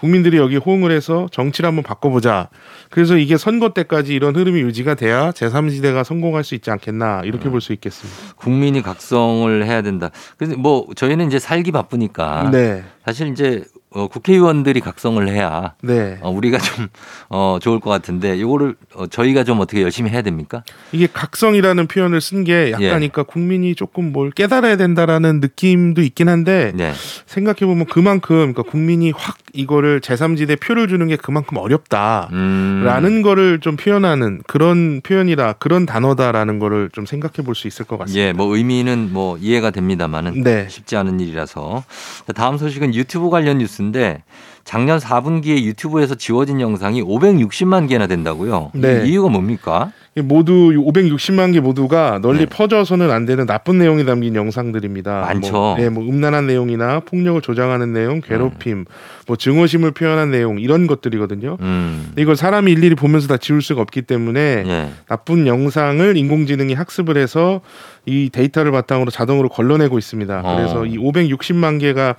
[0.04, 2.50] 국민들이 여기 호응을 해서 정치를 한번 바꿔보자.
[2.90, 7.24] 그래서 이게 선거 때까지 이런 흐름이 유지가 돼야 제3지대가 성공할 수 있지 않겠나 음.
[7.24, 8.34] 이렇게 볼 수 있겠습니다.
[8.36, 10.10] 국민이 각성을 해야 된다.
[10.36, 13.64] 그래서 뭐 저희는 이제 살기 바쁘니까 네, 사실 이제
[13.94, 16.18] 어, 국회의원들이 각성을 해야 네.
[16.20, 16.88] 어, 우리가 좀
[17.28, 20.64] 어, 좋을 것 같은데 요거를 어, 저희가 좀 어떻게 열심히 해야 됩니까?
[20.92, 23.08] 이게 각성이라는 표현을 쓴 게 약간 예.
[23.08, 26.92] 국민이 조금 뭘 깨달아야 된다라는 느낌도 있긴 한데 네.
[27.26, 32.28] 생각해 보면 그만큼 그러니까 국민이 확 이거를 제3지대 표를 주는 게 그만큼 어렵다.
[32.32, 32.82] 음.
[32.84, 37.96] 라는 거를 좀 표현하는 그런 표현이라 그런 단어다라는 거를 좀 생각해 볼 수 있을 것
[37.98, 38.20] 같습니다.
[38.26, 40.66] 예, 뭐 의미는 뭐 이해가 됩니다만은 네.
[40.68, 41.84] 쉽지 않은 일이라서.
[42.26, 44.22] 자, 다음 소식은 유튜브 관련 뉴스 인데
[44.64, 48.70] 작년 4분기에 유튜브에서 지워진 영상이 560만 개나 된다고요.
[48.74, 49.02] 네.
[49.04, 49.92] 이 이유가 뭡니까?
[50.22, 52.46] 모두 560만 개 모두가 널리 네.
[52.46, 55.20] 퍼져서는 안 되는 나쁜 내용이 담긴 영상들입니다.
[55.20, 55.52] 많죠.
[55.52, 58.84] 뭐, 네, 뭐 음란한 내용이나 폭력을 조장하는 내용, 괴롭힘,
[59.26, 61.56] 뭐 증오심을 표현한 내용 이런 것들이거든요.
[61.60, 62.12] 음.
[62.16, 64.90] 이걸 사람이 일일이 보면서 다 지울 수가 없기 때문에 예.
[65.08, 67.60] 나쁜 영상을 인공지능이 학습을 해서
[68.06, 70.42] 이 데이터를 바탕으로 자동으로 걸러내고 있습니다.
[70.44, 70.56] 어.
[70.56, 72.14] 그래서 이 560만 개가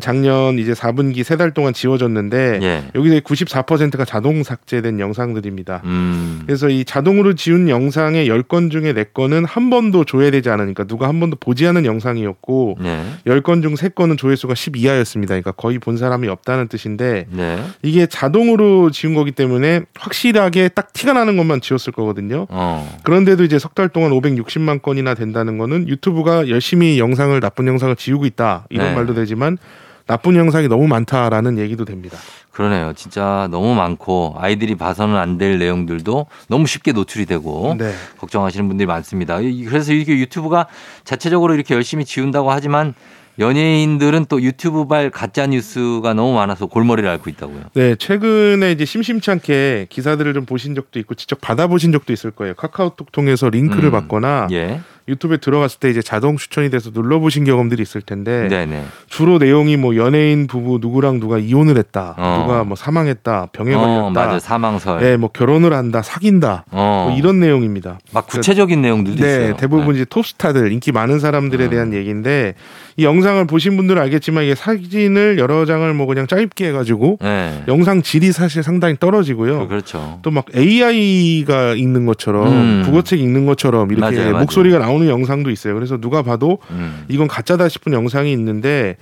[0.00, 2.84] 작년 이제 4분기 세 달 동안 지워졌는데 예.
[2.94, 5.82] 여기서 94%가 자동 삭제된 영상들입니다.
[5.84, 6.42] 음.
[6.46, 11.36] 그래서 이 자동으로 지운 영상의 10건 중에 4건은 한 번도 조회되지 않으니까 누가 한 번도
[11.40, 13.04] 보지 않은 영상이었고 네.
[13.26, 15.30] 10건 중 3건은 조회수가 10 이하였습니다.
[15.32, 17.62] 그러니까 거의 본 사람이 없다는 뜻인데 네.
[17.82, 22.46] 이게 자동으로 지운 거기 때문에 확실하게 딱 티가 나는 것만 지웠을 거거든요.
[22.48, 22.98] 어.
[23.04, 28.24] 그런데도 이제 석 달 동안 560만 건이나 된다는 거는 유튜브가 열심히 영상을 나쁜 영상을 지우고
[28.24, 28.94] 있다 이런 네.
[28.94, 29.58] 말도 되지만
[30.06, 32.16] 나쁜 영상이 너무 많다라는 얘기도 됩니다.
[32.52, 32.92] 그러네요.
[32.94, 37.92] 진짜 너무 많고 아이들이 봐서는 안 될 내용들도 너무 쉽게 노출이 되고 네.
[38.18, 39.40] 걱정하시는 분들이 많습니다.
[39.40, 40.66] 이- 그래서 이렇게 유튜브가
[41.04, 42.94] 자체적으로 이렇게 열심히 지운다고 하지만
[43.38, 47.60] 연예인들은 또 유튜브발 가짜 뉴스가 너무 많아서 골머리를 앓고 있다고요.
[47.74, 52.54] 네, 최근에 이제 심심치 않게 기사들을 좀 보신 적도 있고 직접 받아보신 적도 있을 거예요.
[52.54, 53.90] 카카오톡 통해서 링크를 음.
[53.92, 54.80] 받거나 예.
[55.08, 58.84] 유튜브에 들어갔을 때 이제 자동 추천이 돼서 눌러보신 경험들이 있을 텐데 네네.
[59.08, 62.42] 주로 내용이 뭐 연예인 부부 누구랑 누가 이혼을 했다, 어.
[62.42, 64.38] 누가 뭐 사망했다, 병에 어, 걸렸다, 맞아.
[64.40, 65.00] 사망설.
[65.00, 67.06] 네, 뭐 결혼을 한다, 사귄다, 어.
[67.08, 67.98] 뭐 이런 내용입니다.
[68.12, 69.56] 막 구체적인 내용들도 네, 있어요.
[69.56, 71.70] 대부분 이제 톱스타들 인기 많은 사람들에 음.
[71.70, 72.54] 대한 얘기인데
[72.98, 77.62] 이 영상을 보신 분들은 알겠지만 이게 사진을 여러 장을 뭐 그냥 짧게 해가지고 네.
[77.68, 79.68] 영상 질이 사실 상당히 떨어지고요.
[79.68, 80.18] 그렇죠.
[80.22, 82.82] 또 막 AI가 읽는 것처럼 음.
[82.84, 84.38] 국어책 읽는 것처럼 이렇게 맞아요.
[84.38, 85.74] 목소리가 나오는 영상도 있어요.
[85.74, 87.04] 그래서 누가 봐도 음.
[87.08, 88.96] 이건 가짜다 싶은 영상이 있는데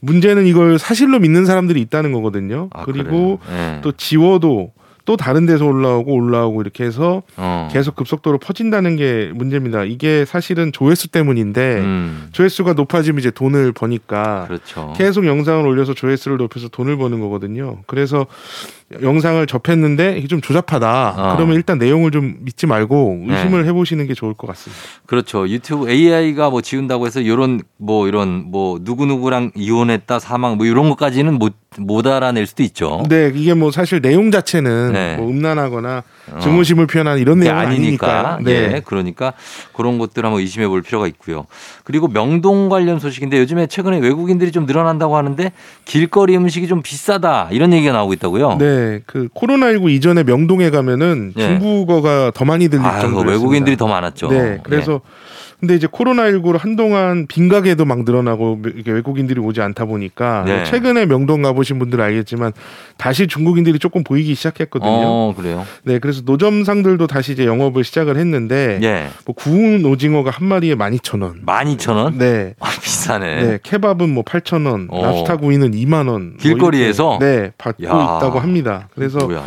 [0.00, 2.68] 문제는 이걸 사실로 믿는 사람들이 있다는 거거든요.
[2.72, 3.40] 아, 그리고?
[3.48, 3.80] 네.
[3.82, 4.72] 또 지워도
[5.08, 7.70] 또 다른 데서 올라오고 올라오고 이렇게 해서 어.
[7.72, 9.84] 계속 급속도로 퍼진다는 게 문제입니다.
[9.84, 12.28] 이게 사실은 조회수 때문인데 음.
[12.32, 14.92] 조회수가 높아지면 이제 돈을 버니까 그렇죠.
[14.98, 17.78] 계속 영상을 올려서 조회수를 높여서 돈을 버는 거거든요.
[17.86, 18.26] 그래서
[19.00, 21.14] 영상을 접했는데 이게 좀 조잡하다.
[21.16, 21.36] 어.
[21.36, 23.34] 그러면 일단 내용을 좀 믿지 말고 네.
[23.34, 24.82] 의심을 해보시는 게 좋을 것 같습니다.
[25.06, 25.48] 그렇죠.
[25.48, 30.90] 유튜브 AI가 뭐 지운다고 해서 이런 뭐 이런 뭐 누구 누구랑 이혼했다 사망 뭐 이런
[30.90, 32.98] 것까지는 못 못 알아낼 수도 있죠.
[33.02, 35.16] 근데 이게 뭐 사실 내용 자체는 네.
[35.16, 36.38] 뭐 음란하거나 어.
[36.40, 38.32] 증오심을 표현하는 이런 내용은 아니니까.
[38.34, 38.38] 아니니까.
[38.42, 38.74] 네.
[38.74, 39.32] 예, 그러니까
[39.72, 41.46] 그런 것들 한번 의심해 볼 필요가 있고요.
[41.84, 45.52] 그리고 명동 관련 소식인데 요즘에 최근에 외국인들이 좀 늘어난다고 하는데
[45.84, 48.56] 길거리 음식이 좀 비싸다 이런 얘기가 나오고 있다고요.
[48.58, 51.46] 네, 그 코로나19 이전에 명동에 가면은 네.
[51.46, 54.28] 중국어가 더 많이 들릴 아, 정도로 외국인들이 더 많았죠.
[54.28, 55.00] 네, 그래서
[55.60, 60.64] 근데 이제 코로나19로 한동안 빈가게도 막 늘어나고 외국인들이 오지 않다 보니까 네.
[60.64, 62.52] 최근에 명동 가보신 분들은 알겠지만
[62.96, 64.90] 다시 중국인들이 조금 보이기 시작했거든요.
[64.90, 65.66] 어, 그래요.
[65.82, 69.08] 네, 그래서 노점상들도 다시 이제 영업을 시작을 했는데 예.
[69.24, 71.44] 뭐 구운 오징어가 한 마리에 12,000원.
[71.44, 72.14] 12,000원?
[72.16, 72.54] 네.
[72.60, 73.42] 아, 비싸네.
[73.42, 75.02] 네, 케밥은 뭐 8,000원, 어.
[75.02, 76.28] 랍스타 구이는 2만 원.
[76.30, 77.18] 뭐 길거리에서?
[77.20, 77.88] 이렇게, 네, 받고 야.
[77.88, 78.88] 있다고 합니다.
[78.94, 79.42] 그래서 뭐야?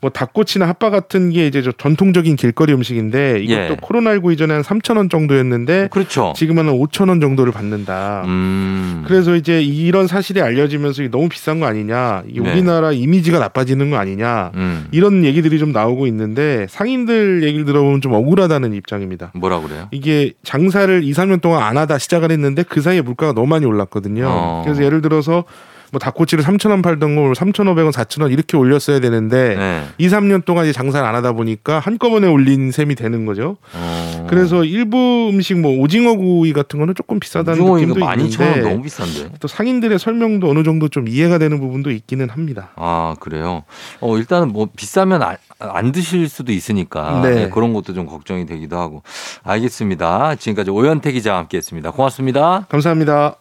[0.00, 3.76] 뭐 닭꼬치나 핫바 같은 게 이제 저 전통적인 길거리 음식인데 이것도 예.
[3.76, 6.32] 코로나19 이전에 한 3,000원 정도였는데 그렇죠.
[6.36, 8.22] 지금은 한 5,000원 정도를 받는다.
[8.26, 9.04] 음.
[9.06, 12.50] 그래서 이제 이런 사실이 알려지면서 너무 비싼 거 아니냐, 이 네.
[12.50, 14.86] 우리나라 이미지가 나빠지는 거 아니냐, 음.
[14.90, 19.32] 이런 얘기들이 좀 나오고 있는데 상인들 얘기를 들어보면 좀 억울하다는 입장입니다.
[19.34, 19.88] 뭐라 그래요?
[19.90, 24.26] 이게 장사를 2, 3년 동안 안 하다 시작을 했는데 그 사이에 물가가 너무 많이 올랐거든요.
[24.28, 24.62] 어.
[24.64, 25.44] 그래서 예를 들어서
[25.92, 29.84] 뭐 닭꼬치를 3,000원 팔던 걸 3,500원, 4,000원 이렇게 올렸어야 되는데 네.
[29.98, 33.56] 2, 3년 동안 이제 장사를 안 하다 보니까 한꺼번에 올린 셈이 되는 거죠.
[33.74, 34.26] 어.
[34.28, 39.30] 그래서 일부 음식 뭐 오징어 구이 같은 거는 조금 비싸다는 느낌도 12,000원 있는데 너무 비싼데.
[39.40, 42.70] 또 상인들의 설명도 어느 정도 좀 이해가 되는 부분도 있기는 합니다.
[42.76, 43.64] 아 그래요.
[44.00, 47.34] 어 일단은 뭐 비싸면 안, 안 드실 수도 있으니까 네.
[47.34, 49.02] 네, 그런 것도 좀 걱정이 되기도 하고.
[49.44, 50.34] 알겠습니다.
[50.36, 51.90] 지금까지 오현태 기자와 함께 했습니다.
[51.90, 52.66] 고맙습니다.
[52.68, 53.36] 감사합니다.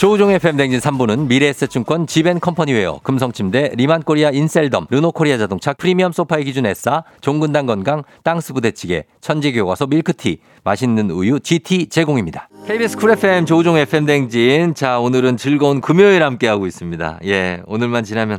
[0.00, 7.66] 조우종의 FM대행진 3부는 미래에셋증권 지벤컴퍼니웨어 금성침대 리만코리아 인셀덤 르노코리아 자동차 프리미엄 소파의 기준 에싸 종근당
[7.66, 12.48] 건강 땅스 부대찌개 천지교과서 밀크티 맛있는 우유 GT 제공입니다.
[12.66, 17.18] KBS Cool FM 조우종의 FM대행진 자 오늘은 즐거운 금요일 함께하고 있습니다.
[17.26, 18.38] 예 오늘만 지나면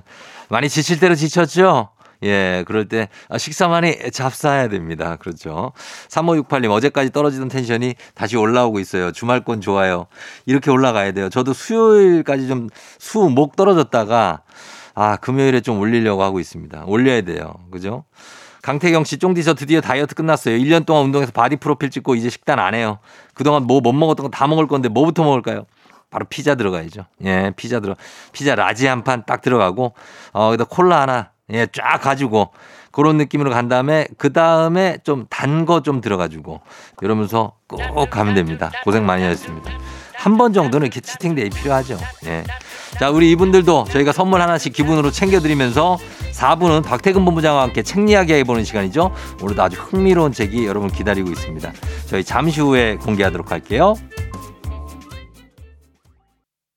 [0.49, 1.89] 많이 지칠 대로 지쳤죠?
[2.23, 5.15] 예, 그럴 때 아, 식사 많이 잡사해야 됩니다.
[5.17, 5.71] 그렇죠.
[6.09, 9.11] 3568님, 어제까지 떨어지던 tension이 다시 올라오고 있어요.
[9.11, 10.07] 주말권 좋아요.
[10.45, 11.29] 이렇게 올라가야 돼요.
[11.29, 12.69] 저도 수요일까지 좀
[12.99, 14.41] 수, 목 떨어졌다가
[14.93, 16.83] 아, 금요일에 좀 올리려고 하고 있습니다.
[16.85, 17.53] 올려야 돼요.
[17.71, 18.03] 그죠?
[18.61, 20.55] 강태경 씨, 쫑디 저 드디어 다이어트 끝났어요.
[20.57, 22.99] 1년 동안 운동해서 body 프로필 찍고 이제 식단 안 해요.
[23.33, 25.65] 그동안 뭐 못 먹었던 거 다 먹을 건데 뭐부터 먹을까요?
[26.11, 27.05] 바로 피자 들어가야죠.
[27.23, 27.95] 예, 피자 들어.
[28.33, 29.93] 피자 large 한 판 딱 들어가고
[30.33, 32.49] 어, 거기다 콜라 하나 예, 쫙 가지고
[32.91, 36.61] 그런 느낌으로 간 다음에 그 다음에 좀 단 거 좀 들어가지고
[37.01, 38.71] 이러면서 꼭 가면 됩니다.
[38.83, 39.71] 고생 많이 하셨습니다.
[40.15, 41.97] 한 번 정도는 이렇게 cheating day 필요하죠.
[42.27, 42.43] 예.
[42.99, 45.97] 자, 우리 이분들도 저희가 선물 하나씩 기분으로 챙겨드리면서
[46.33, 49.11] 4부는 박태근 본부장과 함께 책 이야기 해보는 시간이죠.
[49.41, 51.71] 오늘도 아주 흥미로운 책이 여러분 기다리고 있습니다.
[52.05, 53.95] 저희 잠시 후에 공개하도록 할게요.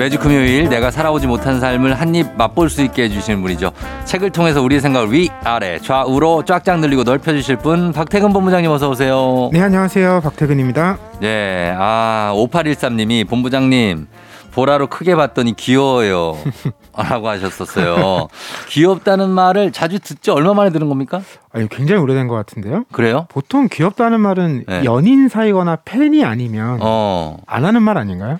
[0.00, 3.70] 매주 금요일 내가 살아오지 못한 삶을 한 입 맛볼 수 있게 해주시는 분이죠.
[4.06, 9.50] 책을 통해서 우리의 생각을 위, 아래, 좌우로 쫙쫙 늘리고 넓혀주실 분 박태근 본부장님 어서 오세요.
[9.52, 10.22] 네, 안녕하세요.
[10.24, 10.96] 박태근입니다.
[11.20, 14.06] 네, 아 5813님이 본부장님
[14.52, 16.38] 보라로 크게 봤더니 귀여워요.
[16.96, 18.28] 라고 하셨었어요.
[18.70, 20.32] 귀엽다는 말을 자주 듣죠?
[20.32, 21.20] 얼마 만에 들은 겁니까?
[21.52, 22.84] 아니, 굉장히 오래된 것 같은데요.
[22.90, 23.26] 그래요?
[23.28, 24.82] 보통 귀엽다는 말은 네.
[24.84, 28.38] 연인 사이거나 팬이 아니면 어, 안 하는 말 아닌가요?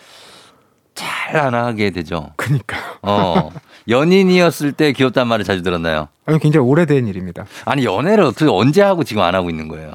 [1.00, 2.30] 잘 안 하게 되죠.
[2.36, 2.76] 그니까.
[3.02, 3.50] 어,
[3.88, 6.08] 연인이었을 때 귀엽다는 말을 자주 들었나요?
[6.26, 7.46] 아니, 굉장히 오래된 일입니다.
[7.64, 9.92] 아니, 연애를 어떻게 언제 하고 지금 안 하고 있는 거예요?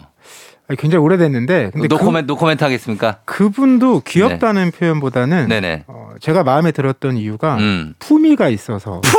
[0.68, 1.72] 아니, 굉장히 오래됐는데.
[1.74, 3.18] 근데 노코멘트, 노코멘트 하겠습니까?
[3.26, 5.84] 그, 그분도 귀엽다는 표현보다는 네네.
[5.88, 7.94] 어, 제가 마음에 들었던 이유가 음.
[8.00, 9.02] 품위가 있어서.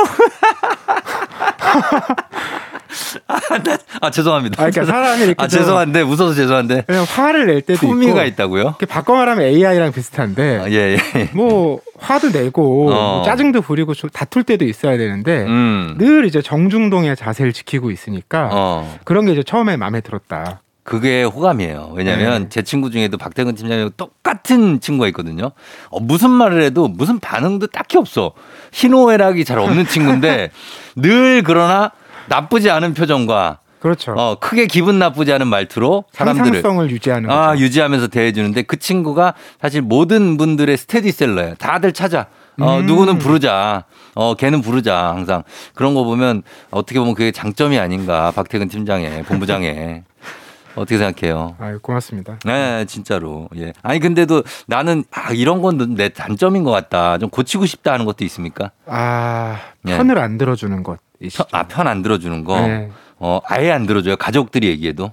[4.01, 4.63] 아, 죄송합니다.
[4.63, 6.85] 아, 그러니까 사람이 이렇게 아, 좀 죄송한데, 웃어서 죄송한데.
[6.87, 8.33] 그냥 화를 낼 때도 품위가 있고.
[8.43, 8.75] 있다고요?
[8.89, 10.59] 바꿔 말하면 AI랑 비슷한데.
[10.59, 11.31] 아, 예, 예.
[11.33, 13.17] 뭐 화도 내고 어.
[13.17, 15.97] 뭐 짜증도 부리고 좀 다툴 때도 있어야 되는데 음.
[15.99, 18.99] 늘 이제 정중동의 자세를 지키고 있으니까 어.
[19.05, 20.61] 그런 게 이제 처음에 마음에 들었다.
[20.87, 21.95] 그게 호감이에요.
[21.97, 22.49] 왜냐면 네.
[22.49, 25.51] 제 친구 중에도 박태근 팀장이랑 똑같은 친구가 있거든요.
[25.91, 28.33] 어, 무슨 말을 해도 무슨 반응도 딱히 없어.
[28.73, 30.51] 희노애락이 잘 없는 친구인데
[30.95, 31.91] 늘 그러나
[32.29, 34.13] 나쁘지 않은 표정과 그렇죠.
[34.17, 37.63] 어, 크게 기분 나쁘지 않은 말투로 사람들을 상상성을 유지하는 아, 거죠.
[37.63, 41.55] 유지하면서 대해 주는데 그 친구가 사실 모든 분들의 스테디셀러예요.
[41.57, 42.27] 다들 찾아.
[42.59, 42.87] 어, 음.
[42.87, 43.85] 누구는 부르자.
[44.15, 45.09] 어, 걔는 부르자.
[45.15, 45.43] 항상.
[45.75, 48.33] 그런 거 보면 어떻게 보면 그게 장점이 아닌가.
[48.35, 50.03] 박태근 팀장의, 본부장의.
[50.75, 51.57] 어떻게 생각해요?
[51.59, 52.39] 아유, 고맙습니다.
[52.45, 53.49] 네, 진짜로.
[53.57, 53.73] 예.
[53.83, 57.17] 아니, 근데도 나는, 아, 이런 건 내 단점인 것 같다.
[57.17, 58.73] 좀 고치고 싶다 하는 것도 있습니까?
[58.87, 59.97] 아 네.
[59.97, 60.99] 편을 안 들어주는 것.
[61.21, 62.61] 편, 아, 편 안 들어주는 거?
[62.61, 62.91] 네.
[63.19, 64.17] 어, 아예 안 들어줘요.
[64.17, 65.13] 가족들이 얘기해도.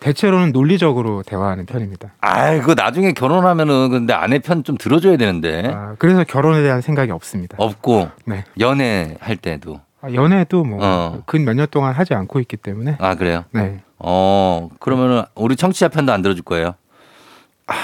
[0.00, 2.12] 대체로는 논리적으로 대화하는 편입니다.
[2.22, 5.70] 아, 그거 나중에 결혼하면은 근데 아내 편 좀 들어줘야 되는데.
[5.74, 7.56] 아, 그래서 결혼에 대한 생각이 없습니다.
[7.58, 8.44] 없고 네.
[8.60, 11.22] 연애 할 때도 아, 연애도 뭐 어.
[11.26, 13.44] 근몇 년 동안 하지 않고 있기 때문에 아 그래요?
[13.50, 13.80] 네.
[13.98, 16.74] 어 그러면은 우리 청취자 편도 안 들어줄 거예요?
[17.66, 17.74] 아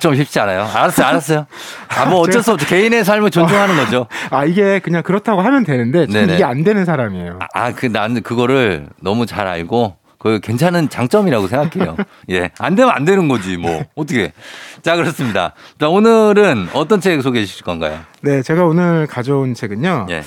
[0.00, 0.62] 좀 쉽지 않아요.
[0.62, 1.46] 알았어요, 알았어요.
[1.88, 2.66] 아 뭐 어쩔 수 없죠.
[2.66, 4.06] 개인의 삶을 존중하는 거죠.
[4.30, 6.06] 아 이게 그냥 그렇다고 하면 되는데.
[6.08, 7.38] 이게 안 되는 사람이에요.
[7.54, 11.96] 아그 나는 그거를 너무 잘 알고 그 괜찮은 장점이라고 생각해요.
[12.30, 14.32] 예, 안 되면 안 되는 거지 뭐 어떻게?
[14.82, 15.54] 자 그렇습니다.
[15.80, 17.98] 자 오늘은 어떤 책 소개해 주실 건가요?
[18.20, 20.06] 네, 제가 오늘 가져온 책은요.
[20.10, 20.22] 예,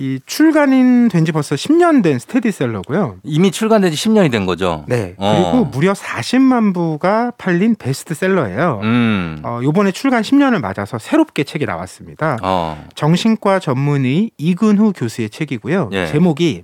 [0.00, 3.16] 이 출간인 된 지 벌써 10년 된 스테디셀러고요.
[3.24, 4.84] 이미 출간된 지 10년이 된 거죠.
[4.86, 5.14] 네.
[5.18, 5.50] 어.
[5.50, 8.80] 그리고 무려 40만 부가 팔린 베스트셀러예요.
[8.84, 12.36] 음, 어, 요번에 출간 10년을 맞아서 새롭게 책이 나왔습니다.
[12.42, 15.90] 어, 정신과 전문의 이근후 교수의 책이고요.
[15.92, 16.06] 예.
[16.06, 16.62] 제목이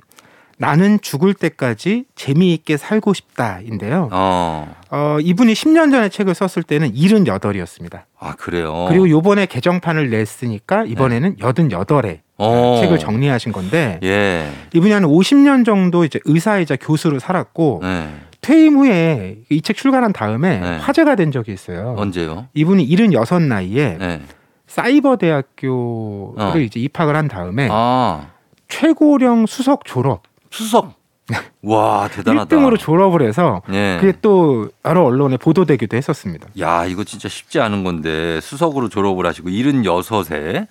[0.59, 4.09] 나는 죽을 때까지 재미있게 살고 싶다인데요.
[4.13, 8.03] 어, 어, 이분이 10년 전에 책을 썼을 때는 78이었습니다.
[8.19, 8.87] 아 그래요.
[8.89, 12.79] 그리고 요번에 개정판을 냈으니까 이번에는 88에 어.
[12.81, 18.09] 책을 정리하신 건데 예, 이분이 한 50년 정도 이제 의사이자 교수로 살았고 네.
[18.41, 20.77] 퇴임 후에 이 책 출간한 다음에 네.
[20.79, 21.95] 화제가 된 적이 있어요.
[21.99, 22.47] 언제요?
[22.55, 24.21] 이분이 76 나이에 네.
[24.67, 26.55] 사이버 대학교를 어.
[26.59, 28.29] 이제 입학을 한 다음에 아
[28.69, 30.23] 최고령 수석 졸업
[30.55, 30.95] 수석.
[31.63, 32.55] 와 대단하다.
[32.55, 33.97] 1등으로 졸업을 해서 예.
[34.01, 36.49] 그게 또 여러 언론에 보도되기도 했었습니다.
[36.61, 40.67] 야 이거 진짜 쉽지 않은 건데 수석으로 졸업을 하시고 76세.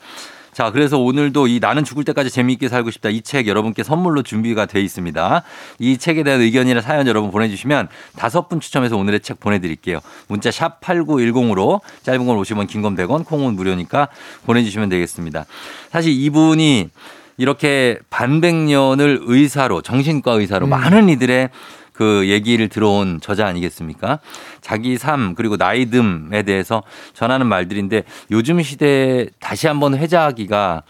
[0.54, 4.68] 자, 그래서 오늘도 이 나는 죽을 때까지 재미있게 살고 싶다 이 책 여러분께 선물로 준비가
[4.68, 5.42] 돼 있습니다.
[5.80, 10.00] 이 책에 대한 의견이나 사연 여러분 보내주시면 다섯 분 추첨해서 오늘의 책 보내드릴게요.
[10.28, 14.10] 문자 샵 8910으로 짧은 건 50원, 긴 건 100원, 콩은 무료니까
[14.46, 15.46] 보내주시면 되겠습니다.
[15.90, 16.92] 사실 이분이
[17.38, 20.70] 이렇게 반백년을 의사로 정신과 의사로 음.
[20.70, 21.50] 많은 이들의
[21.94, 24.20] 그 얘기를 들어온 저자 아니겠습니까?
[24.62, 30.84] 자기 삶 그리고 나이듦에 대해서 전하는 말들인데 요즘 시대에 다시 한번 회자하기가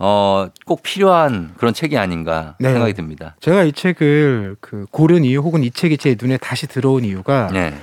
[0.00, 2.72] 어, 꼭 필요한 그런 책이 아닌가 네.
[2.72, 3.34] 생각이 듭니다.
[3.40, 7.74] 제가 이 책을 그 고른 이유 혹은 이 책이 제 눈에 다시 들어온 이유가 네.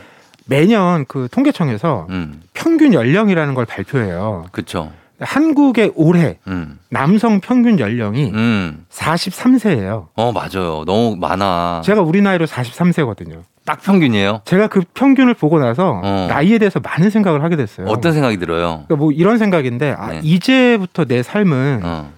[0.45, 2.41] 매년 그 통계청에서 음.
[2.53, 4.45] 평균 연령이라는 걸 발표해요.
[4.51, 4.93] 그렇죠.
[5.19, 6.79] 한국의 올해 음.
[6.89, 8.85] 남성 평균 연령이 음.
[8.91, 10.07] 43세예요.
[10.15, 10.83] 어, 맞아요.
[10.85, 11.81] 너무 많아.
[11.85, 13.43] 제가 우리 나이로 43세거든요.
[13.65, 14.41] 딱 평균이에요.
[14.45, 16.27] 제가 그 평균을 보고 나서 어.
[16.29, 17.87] 나이에 대해서 많은 생각을 하게 됐어요.
[17.87, 18.83] 어떤 생각이 들어요?
[18.87, 20.21] 그러니까 뭐 이런 생각인데 아, 네.
[20.23, 22.11] 이제부터 내 삶은 어.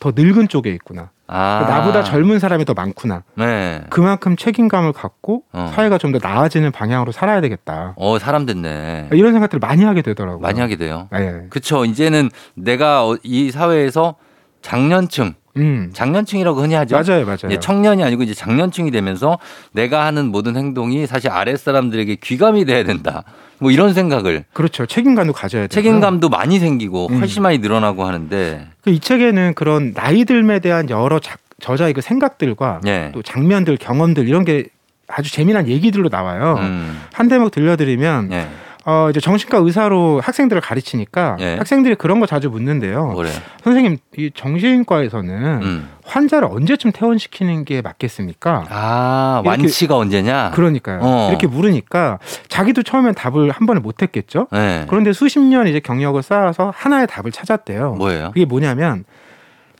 [0.00, 1.10] 더 늙은 쪽에 있구나.
[1.26, 1.64] 아.
[1.68, 3.22] 나보다 젊은 사람이 더 많구나.
[3.36, 3.82] 네.
[3.90, 5.70] 그만큼 책임감을 갖고 어.
[5.74, 7.94] 사회가 좀 더 나아지는 방향으로 살아야 되겠다.
[7.96, 9.08] 어, 사람 됐네.
[9.12, 10.38] 이런 생각들을 많이 하게 되더라고요.
[10.40, 11.08] 많이 하게 돼요.
[11.10, 11.46] 네.
[11.50, 11.84] 그쵸.
[11.84, 14.16] 이제는 내가 어- 이 사회에서
[14.64, 15.90] 장년층, 음.
[15.92, 16.96] 장년층이라고 흔히 하죠.
[16.96, 17.38] 맞아요, 맞아요.
[17.50, 19.38] 이제 청년이 아니고 이제 장년층이 되면서
[19.72, 23.24] 내가 하는 모든 행동이 사실 아랫 사람들에게 귀감이 돼야 된다.
[23.58, 24.86] 뭐 이런 생각을 그렇죠.
[24.86, 25.68] 책임감도 가져야 돼요.
[25.68, 27.18] 책임감도 많이 생기고 음.
[27.20, 32.00] 훨씬 많이 늘어나고 하는데 그 이 책에는 그런 나이 들에 대한 여러 작- 저자의 그
[32.00, 33.10] 생각들과 예.
[33.14, 34.64] 또 장면들, 경험들 이런 게
[35.08, 36.56] 아주 재미난 얘기들로 나와요.
[36.60, 37.00] 음.
[37.12, 38.48] 한 대목 들려드리면 예.
[38.86, 41.56] 어 이제 정신과 의사로 학생들을 가르치니까 예.
[41.56, 43.06] 학생들이 그런 거 자주 묻는데요.
[43.06, 43.30] 뭐래?
[43.62, 45.88] 선생님, 이 정신과에서는 음.
[46.04, 48.66] 환자를 언제쯤 퇴원시키는 게 맞겠습니까?
[48.68, 50.50] 아, 완치가 언제냐?
[50.54, 51.00] 그러니까요.
[51.02, 51.28] 어.
[51.30, 52.18] 이렇게 물으니까
[52.48, 54.48] 자기도 처음엔 답을 한 번에 못 했겠죠.
[54.52, 54.84] 네.
[54.88, 57.94] 그런데 수십 년 이제 경력을 쌓아서 하나의 답을 찾았대요.
[57.94, 58.32] 뭐예요?
[58.34, 59.04] 그게 뭐냐면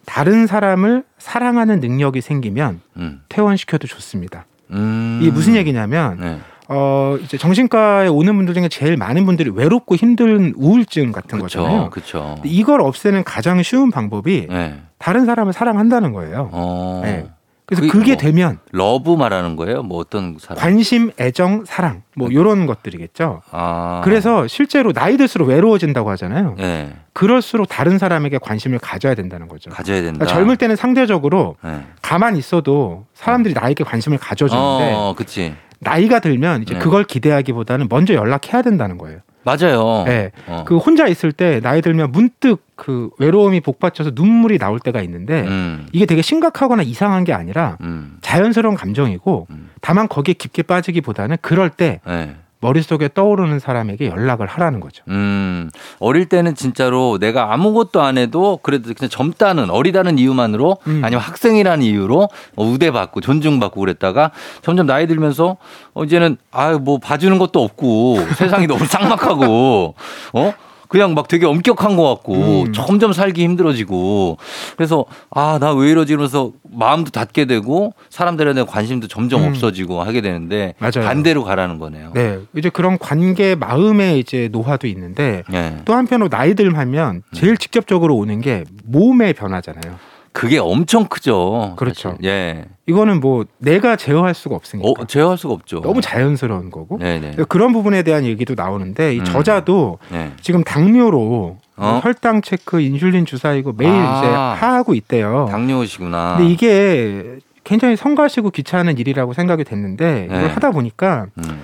[0.07, 3.21] 다른 사람을 사랑하는 능력이 생기면 음.
[3.29, 4.47] 퇴원시켜도 좋습니다.
[4.71, 5.19] 음.
[5.23, 6.41] 이게 무슨 얘기냐면 네.
[6.69, 11.61] 어 이제 정신과에 오는 분들 중에 제일 많은 분들이 외롭고 힘든 우울증 같은 그렇죠.
[11.61, 11.91] 거잖아요.
[11.91, 12.37] 그렇죠.
[12.45, 14.81] 이걸 없애는 가장 쉬운 방법이 네.
[14.99, 16.49] 다른 사람을 사랑한다는 거예요.
[16.53, 17.01] 어.
[17.05, 17.27] 네.
[17.67, 19.83] 그래서 그게 뭐- 되면 love 말하는 거예요?
[19.83, 20.61] 뭐 어떤 사람?
[20.63, 23.41] 관심, 애정, 사랑 뭐 이런 것들이겠죠.
[23.53, 24.03] 아.
[24.05, 26.57] 그래서 실제로 나이 들수록 외로워진다고 하잖아요.
[26.59, 26.93] 네.
[27.15, 29.71] 그럴수록 다른 사람에게 관심을 가져야 된다는 거죠.
[29.71, 30.19] 가져야 된다.
[30.19, 31.81] 그러니까 젊을 때는 상대적으로 네.
[32.03, 35.55] 가만히 있어도 사람들이 나에게 관심을 가져주는데 어, 그치.
[35.81, 36.81] 나이가 들면 이제 네.
[36.81, 39.21] 그걸 기대하기보다는 먼저 연락해야 된다는 거예요.
[39.45, 40.05] 맞아요.
[40.07, 40.31] 네.
[40.47, 40.65] 어.
[40.67, 45.87] 그 혼자 있을 때 나이 들면 문득 그 외로움이 복받쳐서 눈물이 나올 때가 있는데 음.
[45.93, 48.17] 이게 되게 심각하거나 이상한 게 아니라 음.
[48.23, 49.71] 자연스러운 감정이고 음.
[49.81, 52.37] 다만 거기에 깊게 빠지기보다는 그럴 때 네.
[52.65, 55.05] 머릿속에 떠오르는 사람에게 연락을 하라는 거죠.
[55.09, 61.03] 음, 어릴 때는 진짜로 내가 아무것도 안 해도 그래도 그냥 젊다는 어리다는 이유만으로 음.
[61.05, 64.31] 아니면 학생이라는 이유로 어, 우대받고 존중받고 그랬다가
[64.63, 65.59] 점점 나이 들면서
[65.93, 69.95] 어, 이제는 아유 뭐 봐주는 것도 없고 세상이 너무 쌍막하고
[70.33, 70.55] 어
[70.95, 72.73] 그냥 막 되게 엄격한 것 같고 음.
[72.73, 74.39] 점점 살기 힘들어지고
[74.77, 79.49] 그래서 아 나 왜 이러지 이러면서 마음도 닫게 되고 사람들에 대한 관심도 점점 음.
[79.49, 81.05] 없어지고 하게 되는데 맞아요.
[81.05, 82.13] 반대로 가라는 거네요.
[82.15, 85.79] 네, 이제 그런 관계 마음의 이제 노화도 있는데 네.
[85.85, 89.97] 또 한편으로 나이 들면 제일 직접적으로 오는 게 몸의 변화잖아요.
[90.35, 91.75] 그게 엄청 크죠.
[91.77, 92.11] 그렇죠.
[92.11, 92.25] 사실.
[92.25, 92.65] 예.
[92.87, 95.81] 이거는 뭐 내가 제어할 수가 없으니까 어, 제어할 수가 없죠.
[95.81, 97.37] 너무 자연스러운 거고 네네.
[97.49, 99.25] 그런 부분에 대한 얘기도 나오는데 이 음.
[99.25, 100.33] 저자도 네.
[100.43, 102.01] 지금 당뇨로 어?
[102.03, 104.19] 혈당 체크, 인슐린 주사 이거 매일 아.
[104.19, 105.47] 이제 하고 있대요.
[105.51, 106.37] 당뇨시구나.
[106.37, 110.37] 근데 이게 굉장히 성가시고 귀찮은 일이라고 생각이 됐는데 네.
[110.37, 111.63] 이걸 하다 보니까 음,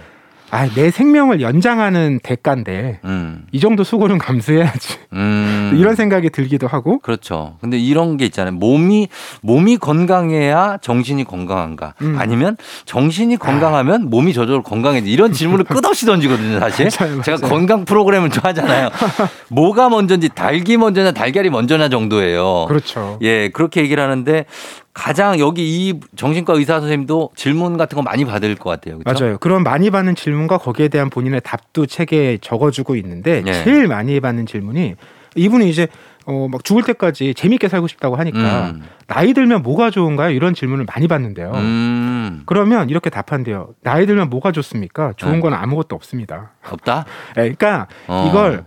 [0.51, 4.99] 아, 내 생명을 연장하는 대가인데 음, 이 정도 수고는 감수해야지.
[5.13, 5.75] 음.
[5.77, 6.99] 이런 생각이 들기도 하고.
[6.99, 7.57] 그렇죠.
[7.61, 8.55] 근데 이런 게 있잖아요.
[8.55, 9.09] 몸이
[9.43, 11.95] 몸이 건강해야 정신이 건강한가?
[12.03, 12.17] 음.
[12.19, 15.11] 아니면 정신이 건강하면 몸이 저절로 건강해지?
[15.11, 16.89] 이런 질문을 끝없이 던지거든요, 사실.
[16.99, 17.53] 맞아요, 제가 맞아요.
[17.55, 18.91] 건강 프로그램을 좋아하잖아요.
[19.51, 22.67] 뭐가 먼저인지 닭이 먼저냐 달걀이 먼저냐 정도예요.
[22.67, 23.19] 그렇죠.
[23.23, 24.45] 예, 그렇게 얘기를 하는데
[24.93, 28.99] 가장 여기 이 정신과 의사 선생님도 질문 같은 거 많이 받을 것 같아요.
[28.99, 29.24] 그렇죠?
[29.24, 29.38] 맞아요.
[29.38, 33.64] 그런 많이 받는 질문과 거기에 대한 본인의 답도 책에 적어주고 있는데 네.
[33.64, 34.97] 제일 많이 받는 질문이
[35.36, 35.86] 이분이 이제
[36.26, 38.82] 어 막 죽을 때까지 재밌게 살고 싶다고 하니까 음.
[39.07, 40.30] 나이 들면 뭐가 좋은가요?
[40.30, 41.53] 이런 질문을 많이 받는데요.
[41.55, 43.70] 음, 그러면 이렇게 답한대요.
[43.82, 45.14] 나이 들면 뭐가 좋습니까?
[45.16, 45.41] 좋은 네.
[45.41, 46.53] 건 아무것도 없습니다.
[46.68, 47.05] 없다?
[47.38, 48.26] 예, 그러니까 어.
[48.28, 48.64] 이걸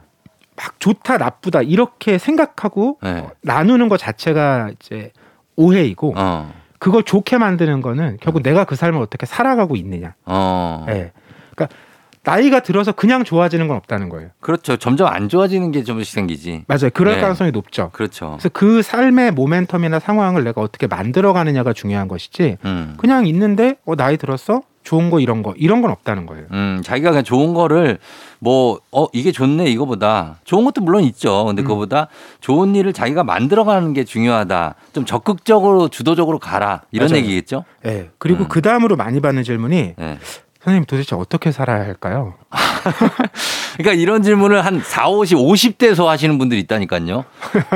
[0.55, 3.19] 막 좋다 나쁘다 이렇게 생각하고 네.
[3.19, 5.11] 어, 나누는 것 자체가 이제
[5.55, 6.53] 오해이고 어.
[6.79, 10.15] 그걸 좋게 만드는 거는 결국 내가 그 삶을 어떻게 살아가고 있느냐.
[10.25, 10.85] 어.
[10.89, 11.11] 예.
[11.55, 11.75] 그러니까
[12.23, 14.29] 나이가 들어서 그냥 좋아지는 건 없다는 거예요.
[14.39, 14.77] 그렇죠.
[14.77, 16.63] 점점 안 좋아지는 게 좀씩 생기지.
[16.67, 16.89] 맞아요.
[16.93, 17.21] 그럴 네.
[17.21, 17.89] 가능성이 높죠.
[17.91, 18.37] 그렇죠.
[18.37, 22.95] 그래서 그 삶의 모멘텀이나 상황을 내가 어떻게 만들어 가느냐가 중요한 것이지 음.
[22.97, 26.45] 그냥 있는데 어 나이 들었어 좋은 거 이런 거 이런 건 없다는 거예요.
[26.51, 27.99] 음, 자기가 그냥 좋은 거를
[28.39, 30.41] 뭐, 어, 이게 좋네, 이거보다.
[30.43, 31.45] 좋은 것도 물론 있죠.
[31.45, 31.63] 근데 음.
[31.63, 32.09] 그거보다
[32.41, 34.75] 좋은 일을 자기가 만들어가는 게 중요하다.
[34.91, 36.81] 좀 적극적으로, 주도적으로 가라.
[36.91, 37.23] 이런 맞아요.
[37.23, 37.63] 얘기겠죠?
[37.85, 38.09] 예.
[38.17, 38.47] 그리고 음.
[38.49, 40.17] 그 다음으로 많이 받는 질문이 네.
[40.63, 42.35] 선생님 도대체 어떻게 살아야 할까요?
[43.77, 47.25] 그러니까 이런 질문을 한 4, 50, 50대에서 하시는 분들이 있다니까요.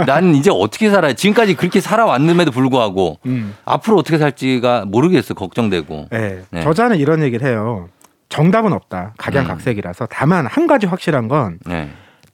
[0.06, 3.56] 나는 이제 어떻게 살아야, 지금까지 그렇게 살아왔음에도 불구하고 음.
[3.66, 5.34] 앞으로 어떻게 살지가 모르겠어.
[5.34, 6.08] 걱정되고.
[6.14, 6.44] 예.
[6.50, 6.64] 네.
[6.64, 7.90] 저자는 이런 얘기를 해요.
[8.30, 9.14] 정답은 없다.
[9.18, 11.90] 각양각색이라서 다만 한 가지 확실한 건 네.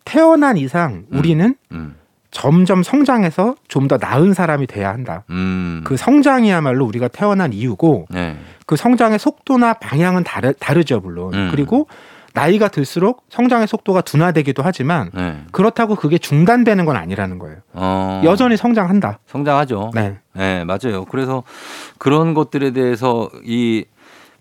[0.05, 1.95] 태어난 이상 우리는 음.
[2.33, 5.23] 점점 성장해서 좀 더 나은 사람이 돼야 한다.
[5.29, 5.81] 음.
[5.85, 8.37] 그 성장이야말로 우리가 태어난 이유고 네.
[8.65, 11.49] 그 성장의 속도나 방향은 다르, 다르죠 물론 음.
[11.51, 11.87] 그리고
[12.33, 15.43] 나이가 들수록 성장의 속도가 둔화되기도 하지만 네.
[15.51, 17.57] 그렇다고 그게 중단되는 건 아니라는 거예요.
[17.73, 18.21] 어.
[18.25, 19.19] 여전히 성장한다.
[19.27, 19.91] 성장하죠.
[19.93, 20.17] 네.
[20.33, 21.05] 네, 맞아요.
[21.05, 21.43] 그래서
[21.99, 23.85] 그런 것들에 대해서 이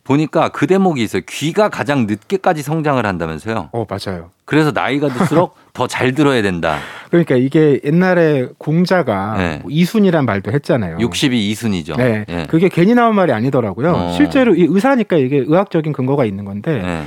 [0.04, 1.22] 보니까 그 대목이 있어요.
[1.28, 3.68] 귀가 가장 늦게까지 성장을 한다면서요.
[3.72, 4.30] 어, 맞아요.
[4.52, 6.76] 그래서 나이가 들수록 더 잘 들어야 된다.
[7.08, 9.58] 그러니까 이게 옛날에 공자가 네.
[9.62, 10.98] 뭐 이순이란 말도 했잖아요.
[10.98, 11.96] 60이 이순이죠.
[11.96, 12.26] 네.
[12.28, 12.46] 예.
[12.50, 13.90] 그게 괜히 나온 말이 아니더라고요.
[13.92, 14.12] 어.
[14.12, 17.02] 실제로 이 의사니까 이게 의학적인 근거가 있는 건데 네.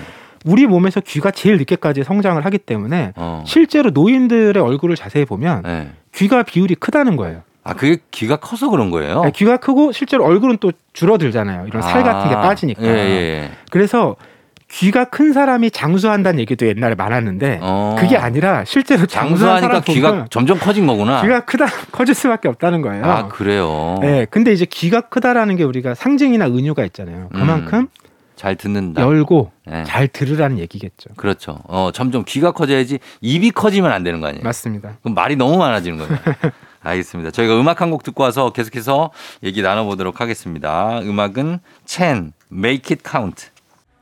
[0.45, 3.43] 우리 몸에서 귀가 제일 늦게까지 성장을 하기 때문에 어.
[3.45, 5.91] 실제로 노인들의 얼굴을 자세히 보면 네.
[6.15, 7.43] 귀가 비율이 크다는 거예요.
[7.63, 9.21] 아, 그게 귀가 커서 그런 거예요?
[9.23, 11.67] 네, 귀가 크고 실제로 얼굴은 또 줄어들잖아요.
[11.67, 12.83] 이런 살 같은 게 아, 빠지니까.
[12.83, 13.51] 예, 예.
[13.69, 14.15] 그래서
[14.69, 17.95] 귀가 큰 사람이 장수한다는 얘기도 옛날에 많았는데 어.
[17.99, 21.21] 그게 아니라 실제로 장수하니까 귀가 점점 커진 거구나.
[21.21, 23.05] 귀가 크다 커질 수밖에 없다는 거예요.
[23.05, 23.97] 아, 그래요.
[24.01, 27.29] 네, 근데 이제 귀가 크다라는 게 우리가 상징이나 은유가 있잖아요.
[27.31, 27.87] 그만큼
[28.35, 29.01] 잘 듣는다.
[29.01, 29.71] 열고 음.
[29.71, 29.83] 네.
[29.85, 31.11] 잘 들으라는 얘기겠죠.
[31.15, 31.59] 그렇죠.
[31.67, 34.43] 어, 점점 귀가 커져야지 입이 커지면 안 되는 거 아니에요?
[34.43, 34.97] 맞습니다.
[35.03, 36.17] 그럼 말이 너무 많아지는 거예요.
[36.83, 37.31] 알겠습니다.
[37.31, 39.11] 저희가 음악 한 곡 듣고 와서 계속해서
[39.43, 40.99] 얘기 나눠보도록 하겠습니다.
[41.01, 43.47] 음악은 첸, Make It Count.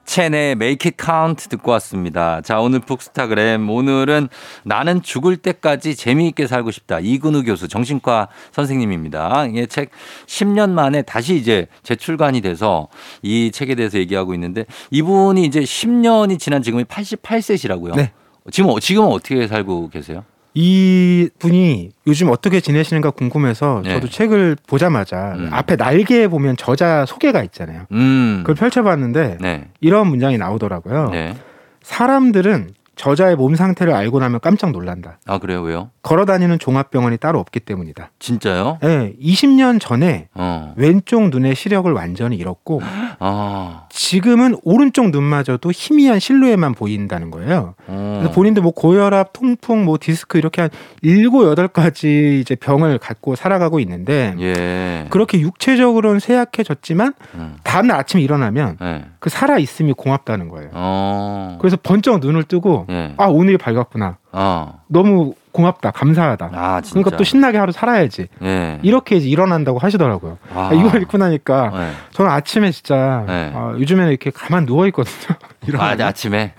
[0.05, 2.41] 첸의 Make It Count 듣고 왔습니다.
[2.41, 3.69] 자, 오늘 북스타그램.
[3.69, 4.27] 오늘은
[4.63, 6.99] 나는 죽을 때까지 재미있게 살고 싶다.
[6.99, 9.47] 이근우 교수, 정신과 선생님입니다.
[9.47, 9.89] 이 책
[10.27, 12.89] 10년 만에 다시 이제 재출간이 돼서
[13.21, 17.95] 이 책에 대해서 얘기하고 있는데 이분이 이제 10년이 지난 지금이 88세시라고요.
[17.95, 18.11] 네.
[18.51, 20.25] 지금, 어- 지금은 어떻게 살고 계세요?
[20.55, 23.93] 이 분이 요즘 어떻게 지내시는가 궁금해서 네.
[23.93, 25.49] 저도 책을 보자마자 음.
[25.51, 27.85] 앞에 날개에 보면 저자 소개가 있잖아요.
[27.91, 28.41] 음.
[28.43, 29.69] 그걸 펼쳐봤는데 네.
[29.81, 31.09] 이런 문장이 나오더라고요.
[31.11, 31.35] 네.
[31.81, 35.17] 사람들은 저자의 몸 상태를 알고 나면 깜짝 놀란다.
[35.25, 35.61] 아, 그래요?
[35.61, 35.89] 왜요?
[36.03, 38.11] 걸어 다니는 종합병원이 따로 없기 때문이다.
[38.19, 38.77] 진짜요?
[38.81, 40.73] 네, 20년 전에 어.
[40.77, 42.81] 왼쪽 눈의 시력을 완전히 잃었고
[43.19, 43.85] 아.
[43.89, 47.73] 지금은 오른쪽 눈마저도 희미한 실루엣만 보인다는 거예요.
[47.87, 48.17] 어.
[48.19, 50.69] 그래서 본인도 뭐 고혈압, 통풍, 뭐 디스크 이렇게 한
[51.01, 55.07] 일곱 여덟 가지 이제 병을 갖고 살아가고 있는데 예.
[55.09, 57.55] 그렇게 육체적으로는 쇠약해졌지만 음.
[57.63, 59.05] 다음날 아침에 일어나면 네.
[59.23, 60.71] 그 살아 있음이 고맙다는 거예요.
[60.73, 61.57] 어.
[61.61, 63.13] 그래서 번쩍 눈을 뜨고 예.
[63.15, 64.17] 아 오늘이 밝았구나.
[64.33, 64.81] 어.
[64.87, 66.49] 너무 고맙다, 감사하다.
[66.51, 66.99] 아, 진짜.
[66.99, 68.27] 그러니까 또 신나게 하루 살아야지.
[68.43, 68.79] 예.
[68.83, 70.39] 이렇게 이제 일어난다고 하시더라고요.
[70.53, 70.71] 아.
[70.73, 71.91] 이걸 읽고 나니까 네.
[72.11, 73.53] 저는 아침에 진짜 네.
[73.55, 75.37] 아, 요즘에는 이렇게 가만 누워 있거든요.
[75.39, 76.53] 아, 일어나면 아침에.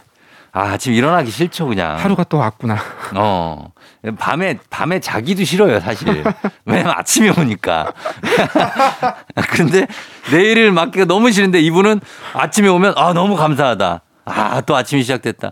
[0.56, 1.98] 아, 아침 일어나기 싫죠, 그냥.
[1.98, 2.78] 하루가 또 왔구나.
[3.16, 3.72] 어.
[4.16, 6.22] 밤에, 밤에 자기도 싫어요, 사실.
[6.64, 7.92] 왜냐면 아침에 오니까.
[9.50, 9.88] 근데
[10.30, 12.00] 내일을 맞기가 너무 싫은데 이분은
[12.34, 14.02] 아침에 오면 아, 너무 감사하다.
[14.26, 15.50] 아, 또 아침이 시작됐다.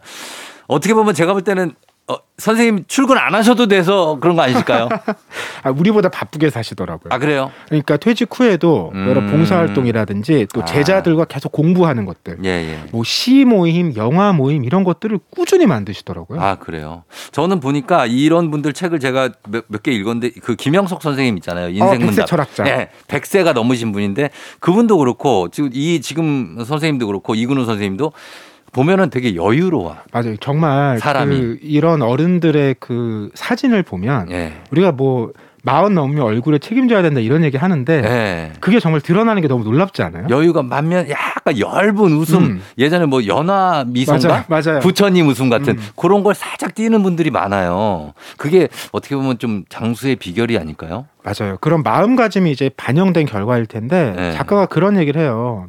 [0.69, 1.75] 어떻게 보면 제가 볼 때는
[2.09, 4.89] 어, 선생님 출근 안 하셔도 돼서 그런 거 아니실까요?
[5.63, 7.13] 아, 우리보다 바쁘게 사시더라고요.
[7.15, 7.53] 아, 그래요?
[7.69, 9.07] 그러니까 퇴직 후에도 음.
[9.09, 10.65] 여러 봉사활동이라든지 또 아.
[10.65, 12.79] 제자들과 계속 공부하는 것들, 예, 예.
[12.91, 16.41] 뭐시 모임, 영화 모임 이런 것들을 꾸준히 만드시더라고요.
[16.41, 17.05] 아, 그래요.
[17.31, 19.31] 저는 보니까 이런 분들 책을 제가
[19.69, 21.67] 몇 개 읽었는데 그 김영석 선생님 있잖아요.
[21.67, 22.07] 어, 인생문답.
[22.09, 22.63] 백세 철학자.
[22.65, 22.89] 네.
[23.09, 28.13] 100세가 넘으신 분인데 그분도 그렇고 지금 이 지금 선생님도 그렇고 이근우 선생님도
[28.73, 29.97] 보면은 되게 여유로워.
[30.13, 30.37] 맞아요.
[30.39, 31.41] 정말 사람이.
[31.41, 34.55] 그 이런 어른들의 그 사진을 보면 예.
[34.71, 35.33] 우리가 뭐
[35.65, 38.53] 마흔 넘으면 얼굴에 책임져야 된다 이런 얘기 하는데 예.
[38.61, 40.27] 그게 정말 드러나는 게 너무 놀랍지 않아요?
[40.29, 42.43] 여유가 만면 약간 엷은 웃음.
[42.43, 42.63] 음.
[42.79, 44.45] 예전에 뭐 연화 미소인가?
[44.49, 44.63] 맞아요.
[44.65, 44.81] 맞아요.
[44.81, 45.83] 부처님 웃음 같은 음.
[45.95, 48.13] 그런 걸 살짝 띄는 분들이 많아요.
[48.39, 51.07] 그게 어떻게 보면 좀 장수의 비결이 아닐까요?
[51.23, 51.59] 맞아요.
[51.61, 54.33] 그런 마음가짐이 이제 반영된 결과일 텐데 네.
[54.33, 55.69] 작가가 그런 얘기를 해요.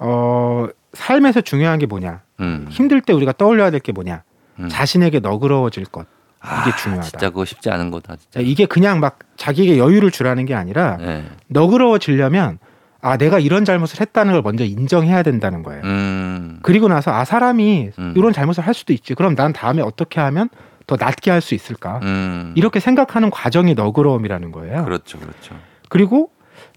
[0.00, 2.20] 어, 삶에서 중요한 게 뭐냐?
[2.40, 2.66] 음.
[2.70, 4.22] 힘들 때 우리가 떠올려야 될 게 뭐냐?
[4.60, 4.68] 음.
[4.68, 6.06] 자신에게 너그러워질 것.
[6.44, 7.08] 이게 아, 중요하다.
[7.08, 8.16] 진짜 그거 쉽지 않은 거다.
[8.16, 8.40] 진짜.
[8.40, 11.24] 이게 그냥 막 자기에게 여유를 주라는 게 아니라 예.
[11.48, 12.58] 너그러워지려면
[13.00, 15.82] 아 내가 이런 잘못을 했다는 걸 먼저 인정해야 된다는 거예요.
[15.84, 16.58] 음.
[16.62, 18.14] 그리고 나서 아 사람이 음.
[18.16, 19.14] 이런 잘못을 할 수도 있지.
[19.14, 20.48] 그럼 난 다음에 어떻게 하면
[20.86, 22.00] 더 낫게 할 수 있을까?
[22.02, 22.52] 음.
[22.56, 24.84] 이렇게 생각하는 과정이 너그러움이라는 거예요.
[24.84, 25.54] 그렇죠, 그렇죠.
[25.88, 26.30] 그리고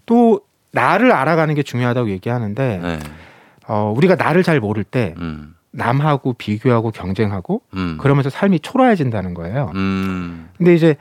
[0.06, 0.40] 또
[0.72, 2.98] 나를 알아가는 게 중요하다고 얘기하는데 네.
[3.68, 5.54] 어, 우리가 나를 잘 모를 때 음.
[5.72, 7.98] 남하고 비교하고 경쟁하고 음.
[8.00, 9.72] 그러면서 삶이 초라해진다는 거예요.
[9.74, 10.48] 음.
[10.56, 10.96] 근데 이제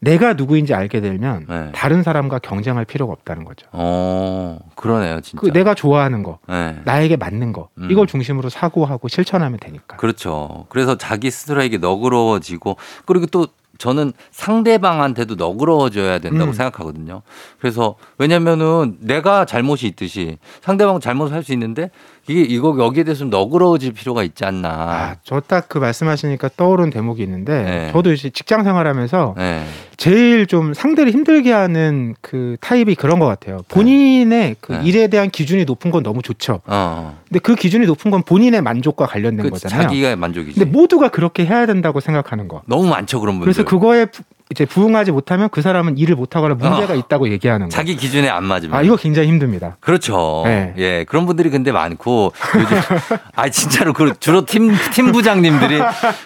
[0.00, 1.72] 내가 누구인지 알게 되면 네.
[1.72, 3.66] 다른 사람과 경쟁할 필요가 없다는 거죠.
[3.72, 5.40] 어, 그러네요, 진짜.
[5.40, 6.80] 그 내가 좋아하는 거, 네.
[6.84, 7.90] 나에게 맞는 거 음.
[7.90, 9.96] 이걸 중심으로 사고하고 실천하면 되니까.
[9.96, 10.66] 그렇죠.
[10.68, 13.48] 그래서 자기 스스로에게 너그러워지고 그리고 또
[13.78, 16.52] 저는 상대방한테도 너그러워져야 된다고 음.
[16.52, 17.22] 생각하거든요.
[17.60, 21.90] 그래서 왜냐면은 내가 잘못이 있듯이 상대방 잘못을 할 수 있는데
[22.28, 24.68] 이게 이거 여기에 대해서 좀 너그러워질 필요가 있지 않나.
[24.68, 27.92] 아, 저 딱 그 말씀하시니까 떠오른 대목이 있는데 네.
[27.92, 29.64] 저도 이제 직장 생활하면서 네.
[29.96, 33.58] 제일 좀 상대를 힘들게 하는 그 타입이 그런 것 같아요.
[33.68, 34.80] 본인의 그 네.
[34.84, 36.60] 일에 대한 기준이 높은 건 너무 좋죠.
[36.66, 37.18] 어.
[37.28, 39.82] 근데 그 기준이 높은 건 본인의 만족과 관련된 그 거잖아요.
[39.82, 40.58] 자기가 만족이지.
[40.60, 42.62] 근데 모두가 그렇게 해야 된다고 생각하는 거.
[42.66, 43.44] 너무 많죠 그런 분들.
[43.52, 46.96] 그래서 그거에 부- 이제 부응하지 못하면 그 사람은 일을 못하거나 문제가 어.
[46.96, 47.70] 있다고 얘기하는 거.
[47.70, 48.74] 자기 기준에 안 맞으면.
[48.74, 49.76] 아 이거 굉장히 힘듭니다.
[49.80, 50.42] 그렇죠.
[50.46, 50.72] 네.
[50.78, 52.76] 예, 그런 분들이 근데 많고 요즘
[53.36, 55.80] 아 진짜로 그 주로 팀 팀 부장님들이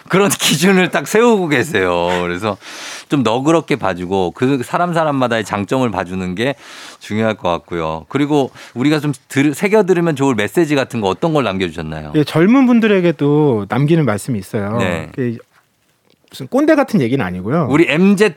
[0.07, 2.07] 그런 기준을 딱 세우고 계세요.
[2.21, 2.55] 그래서
[3.09, 6.55] 좀 너그럽게 봐주고 그 사람 사람마다의 장점을 봐주는 게
[6.99, 8.05] 중요할 것 같고요.
[8.07, 12.13] 그리고 우리가 좀 들, 새겨 들으면 좋을 메시지 같은 거 어떤 걸 남겨주셨나요?
[12.15, 14.77] 예, 젊은 분들에게도 남기는 말씀이 있어요.
[14.77, 15.11] 네.
[16.33, 17.67] 그 무슨 꼰대 같은 얘기는 아니고요.
[17.69, 18.33] 우리 MZ,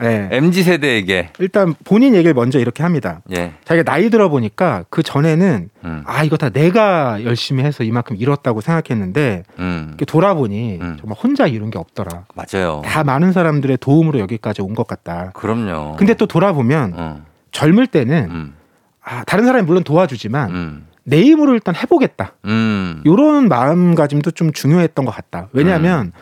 [0.00, 0.28] 네.
[0.32, 3.20] MZ 세대에게 일단 본인 얘기를 먼저 이렇게 합니다.
[3.36, 8.16] 예, 자기가 나이 들어 보니까 그 전에는 음, 아 이거 다 내가 열심히 해서 이만큼
[8.18, 10.96] 이뤘다고 생각했는데 음, 돌아보니 음.
[10.98, 12.24] 정말 혼자 이룬 게 없더라.
[12.34, 12.80] 맞아요.
[12.86, 15.30] 다 많은 사람들의 도움으로 여기까지 온 것 같다.
[15.34, 15.96] 그럼요.
[15.96, 18.54] 근데 또 돌아보면 어, 젊을 때는 음,
[19.02, 22.32] 아, 다른 사람이 물론 도와주지만 음, 내 힘으로 일단 해보겠다.
[22.46, 25.48] 음, 요런 마음가짐도 좀 중요했던 것 같다.
[25.52, 26.12] 왜냐하면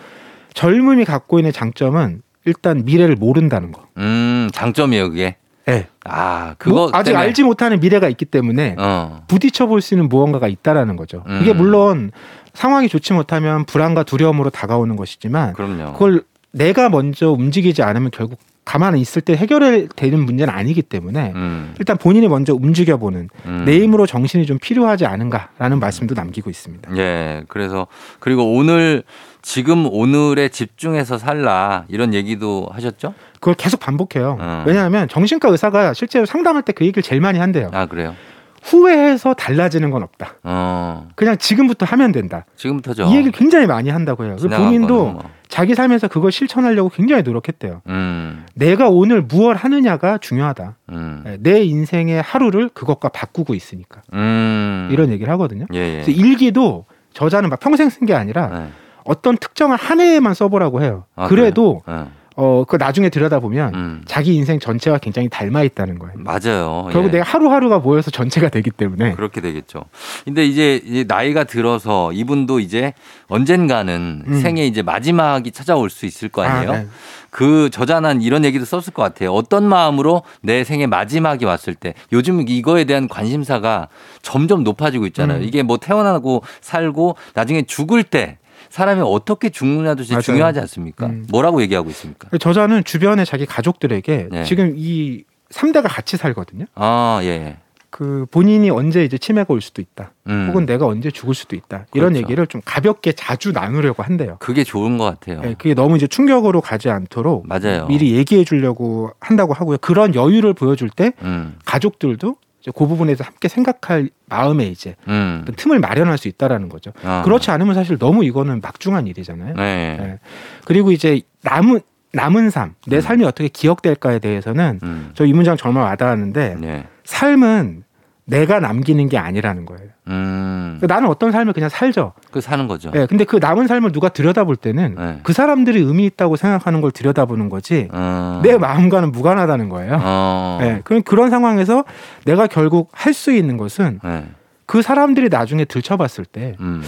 [0.54, 3.82] 젊음이 갖고 있는 장점은 일단 미래를 모른다는 거.
[3.98, 5.36] 음, 장점이에요 그게.
[5.68, 5.86] 예.
[6.04, 7.24] 아, 그거 뭐, 아직 때문에.
[7.26, 11.24] 알지 못하는 미래가 있기 때문에 어, 부딪혀 볼 수 있는 무언가가 있다라는 거죠.
[11.26, 11.38] 음.
[11.42, 12.10] 이게 물론
[12.52, 15.94] 상황이 좋지 못하면 불안과 두려움으로 다가오는 것이지만 그럼요.
[15.94, 21.96] 그걸 내가 먼저 움직이지 않으면 결국 가만히 있을 때 해결되는 문제는 아니기 때문에 음, 일단
[21.98, 23.62] 본인이 먼저 움직여보는 음.
[23.66, 26.96] 내 힘으로 정신이 좀 필요하지 않은가라는 말씀도 남기고 있습니다.
[26.96, 27.86] 예, 그래서
[28.20, 29.02] 그리고 오늘
[29.48, 33.12] 지금 오늘에 집중해서 살라 이런 얘기도 하셨죠?
[33.34, 34.38] 그걸 계속 반복해요.
[34.40, 34.64] 어.
[34.66, 37.70] 왜냐하면 정신과 의사가 실제로 상담할 때 그 얘기를 제일 많이 한대요.
[37.74, 38.14] 아 그래요.
[38.62, 40.36] 후회해서 달라지는 건 없다.
[40.42, 42.46] 어, 그냥 지금부터 하면 된다.
[42.56, 43.04] 지금부터죠.
[43.04, 44.36] 이 얘기를 굉장히 많이 한다고 해요.
[44.38, 45.30] 지나간 본인도 뭐.
[45.48, 47.82] 자기 삶에서 그걸 실천하려고 굉장히 노력했대요.
[47.88, 50.76] 음, 내가 오늘 무얼 하느냐가 중요하다.
[50.88, 55.66] 음, 네, 내 인생의 하루를 그것과 바꾸고 있으니까 음, 이런 얘기를 하거든요.
[55.74, 55.92] 예, 예.
[56.02, 58.68] 그래서 일기도 저자는 막 평생 쓴 게 아니라 네.
[59.04, 61.04] 어떤 특정한 한 해에만 써보라고 해요.
[61.14, 62.08] 아, 그래도 그래요?
[62.36, 63.78] 어, 그 나중에 들여다보면 예.
[63.78, 66.14] 음, 자기 인생 전체와 굉장히 닮아 있다는 거예요.
[66.16, 66.88] 맞아요.
[66.90, 67.12] 결국 예.
[67.12, 69.84] 내가 하루하루가 모여서 전체가 되기 때문에 그렇게 되겠죠.
[70.24, 72.92] 근데 이제, 이제 나이가 들어서 이분도 이제
[73.28, 74.40] 언젠가는 음.
[74.40, 76.72] 생애 이제 마지막이 찾아올 수 있을 거 아니에요?
[76.72, 76.86] 아, 네.
[77.30, 79.32] 그 저자는 이런 얘기도 썼을 것 같아요.
[79.32, 83.88] 어떤 마음으로 내 생애 마지막이 왔을 때 요즘 이거에 대한 관심사가
[84.22, 85.38] 점점 높아지고 있잖아요.
[85.38, 85.44] 음.
[85.44, 88.38] 이게 뭐 태어나고 살고 나중에 죽을 때
[88.74, 90.22] 사람이 어떻게 죽느냐도 진짜 맞아요.
[90.22, 91.06] 중요하지 않습니까?
[91.06, 91.24] 음.
[91.30, 92.28] 뭐라고 얘기하고 있습니까?
[92.38, 94.42] 저자는 주변에 자기 가족들에게 네.
[94.42, 96.64] 지금 이 3대가 같이 살거든요.
[96.74, 97.58] 아, 예.
[97.90, 100.10] 그 본인이 언제 이제 치매가 올 수도 있다.
[100.26, 100.48] 음.
[100.48, 101.86] 혹은 내가 언제 죽을 수도 있다.
[101.94, 102.24] 이런 그렇죠.
[102.24, 104.38] 얘기를 좀 가볍게 자주 나누려고 한대요.
[104.40, 105.40] 그게 좋은 것 같아요.
[105.42, 107.86] 네, 그게 너무 이제 충격으로 가지 않도록 맞아요.
[107.86, 109.78] 미리 얘기해 주려고 한다고 하고요.
[109.78, 112.34] 그런 여유를 보여줄 때 음, 가족들도
[112.64, 115.44] 이제 그 부분에서 함께 생각할 마음에 이제 음.
[115.54, 116.92] 틈을 마련할 수 있다라는 거죠.
[117.02, 117.20] 아.
[117.22, 119.54] 그렇지 않으면 사실 너무 이거는 막중한 일이잖아요.
[119.54, 119.96] 네.
[120.00, 120.18] 네.
[120.64, 121.80] 그리고 이제 남은
[122.12, 123.00] 남은 삶, 내 음.
[123.00, 125.10] 삶이 어떻게 기억될까에 대해서는 음.
[125.14, 126.86] 저이 문장 정말 와닿았는데 네.
[127.04, 127.82] 삶은
[128.26, 129.90] 내가 남기는 게 아니라는 거예요.
[130.08, 130.76] 음.
[130.78, 132.12] 그러니까 나는 어떤 삶을 그냥 살죠.
[132.30, 132.90] 그 사는 거죠.
[132.94, 135.20] 예, 근데 그 남은 삶을 누가 들여다볼 때는 네.
[135.22, 138.40] 그 사람들이 의미 있다고 생각하는 걸 들여다보는 거지 어.
[138.42, 139.98] 내 마음과는 무관하다는 거예요.
[140.00, 140.58] 어.
[140.62, 141.84] 예, 그럼 그런 상황에서
[142.24, 144.24] 내가 결국 할 수 있는 것은 네.
[144.66, 146.82] 그 사람들이 나중에 들춰봤을 때 음.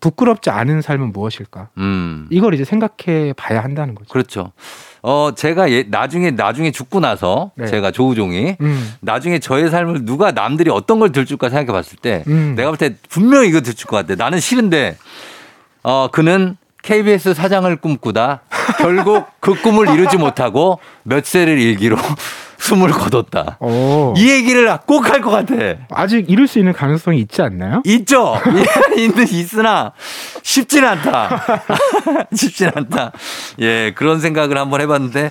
[0.00, 1.68] 부끄럽지 않은 삶은 무엇일까?
[1.78, 2.26] 음.
[2.30, 4.08] 이걸 이제 생각해 봐야 한다는 거죠.
[4.12, 4.52] 그렇죠.
[5.02, 7.66] 어, 제가 예, 나중에, 나중에 죽고 나서 네.
[7.66, 12.54] 제가 조우종이 음, 나중에 저의 삶을 누가 남들이 어떤 걸 들줄까 생각해 봤을 때 음.
[12.56, 14.14] 내가 볼 때 분명히 이거 들줄 것 같아.
[14.22, 14.96] 나는 싫은데
[15.82, 18.40] 어, 그는 KBS 사장을 꿈꾸다
[18.78, 21.96] 결국 그 꿈을 이루지 못하고 몇 세를 일기로
[22.60, 23.56] 숨을 거뒀다.
[23.60, 25.54] 어, 이 얘기를 꼭 할 것 같아.
[25.90, 27.82] 아직 이룰 수 있는 가능성이 있지 않나요?
[27.86, 28.36] 있죠.
[28.96, 29.92] 있는 있으나
[30.42, 31.42] 쉽지는 않다.
[32.34, 33.12] 쉽지는 않다.
[33.60, 35.30] 예, 그런 생각을 한번 해봤는데,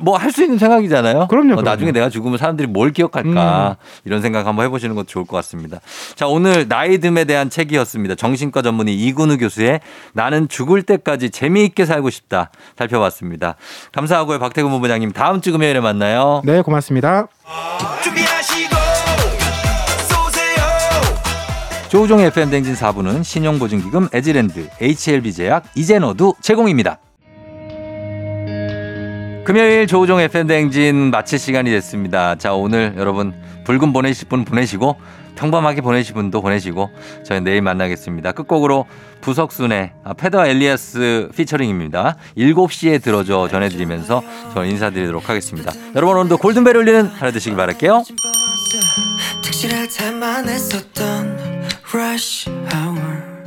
[0.00, 1.26] 뭐 할 수 있는 생각이잖아요.
[1.28, 1.62] 그럼요, 어, 그럼요.
[1.62, 5.78] 나중에 내가 죽으면 사람들이 뭘 기억할까 이런 생각 한번 해보시는 것도 좋을 것 같습니다.
[6.16, 8.14] 자, 오늘 나이듦에 대한 책이었습니다.
[8.16, 9.80] 정신과 전문의 이근우 교수의
[10.12, 13.56] 나는 죽을 때까지 재미있게 살고 싶다 살펴봤습니다.
[13.92, 15.12] 감사하고요, 박태근 본부장님.
[15.12, 16.42] 다음 주 금요일에 만나요.
[16.44, 17.26] 네, 고맙습니다.
[18.02, 18.74] 준비하시고
[20.08, 20.64] 쏘세요
[21.88, 26.98] 조우종의 FM 댕진 4부는 신용보증기금 에지랜드, HLB제약, 이젠어두 제공입니다.
[29.44, 32.34] 금요일 조우종 FM 댕진 마칠 시간이 됐습니다.
[32.34, 33.32] 자, 오늘 여러분
[33.64, 34.96] 붉은 보내실 분 보내시고
[35.38, 36.90] 평범하게 보내실 분도 보내시고
[37.24, 38.32] 저희 내일 만나겠습니다.
[38.32, 38.86] 끝곡으로
[39.20, 42.16] 부석순의 아, 페더 엘리아스 피처링입니다.
[42.36, 44.22] 7시에 들어줘 전해드리면서
[44.54, 45.72] 저는 인사드리도록 하겠습니다.
[45.94, 48.02] 여러분 오늘도 골든벨 울리는 하루 되시길 바랄게요.
[49.42, 51.38] 특실할 때만 했었던
[51.92, 53.37] rush hour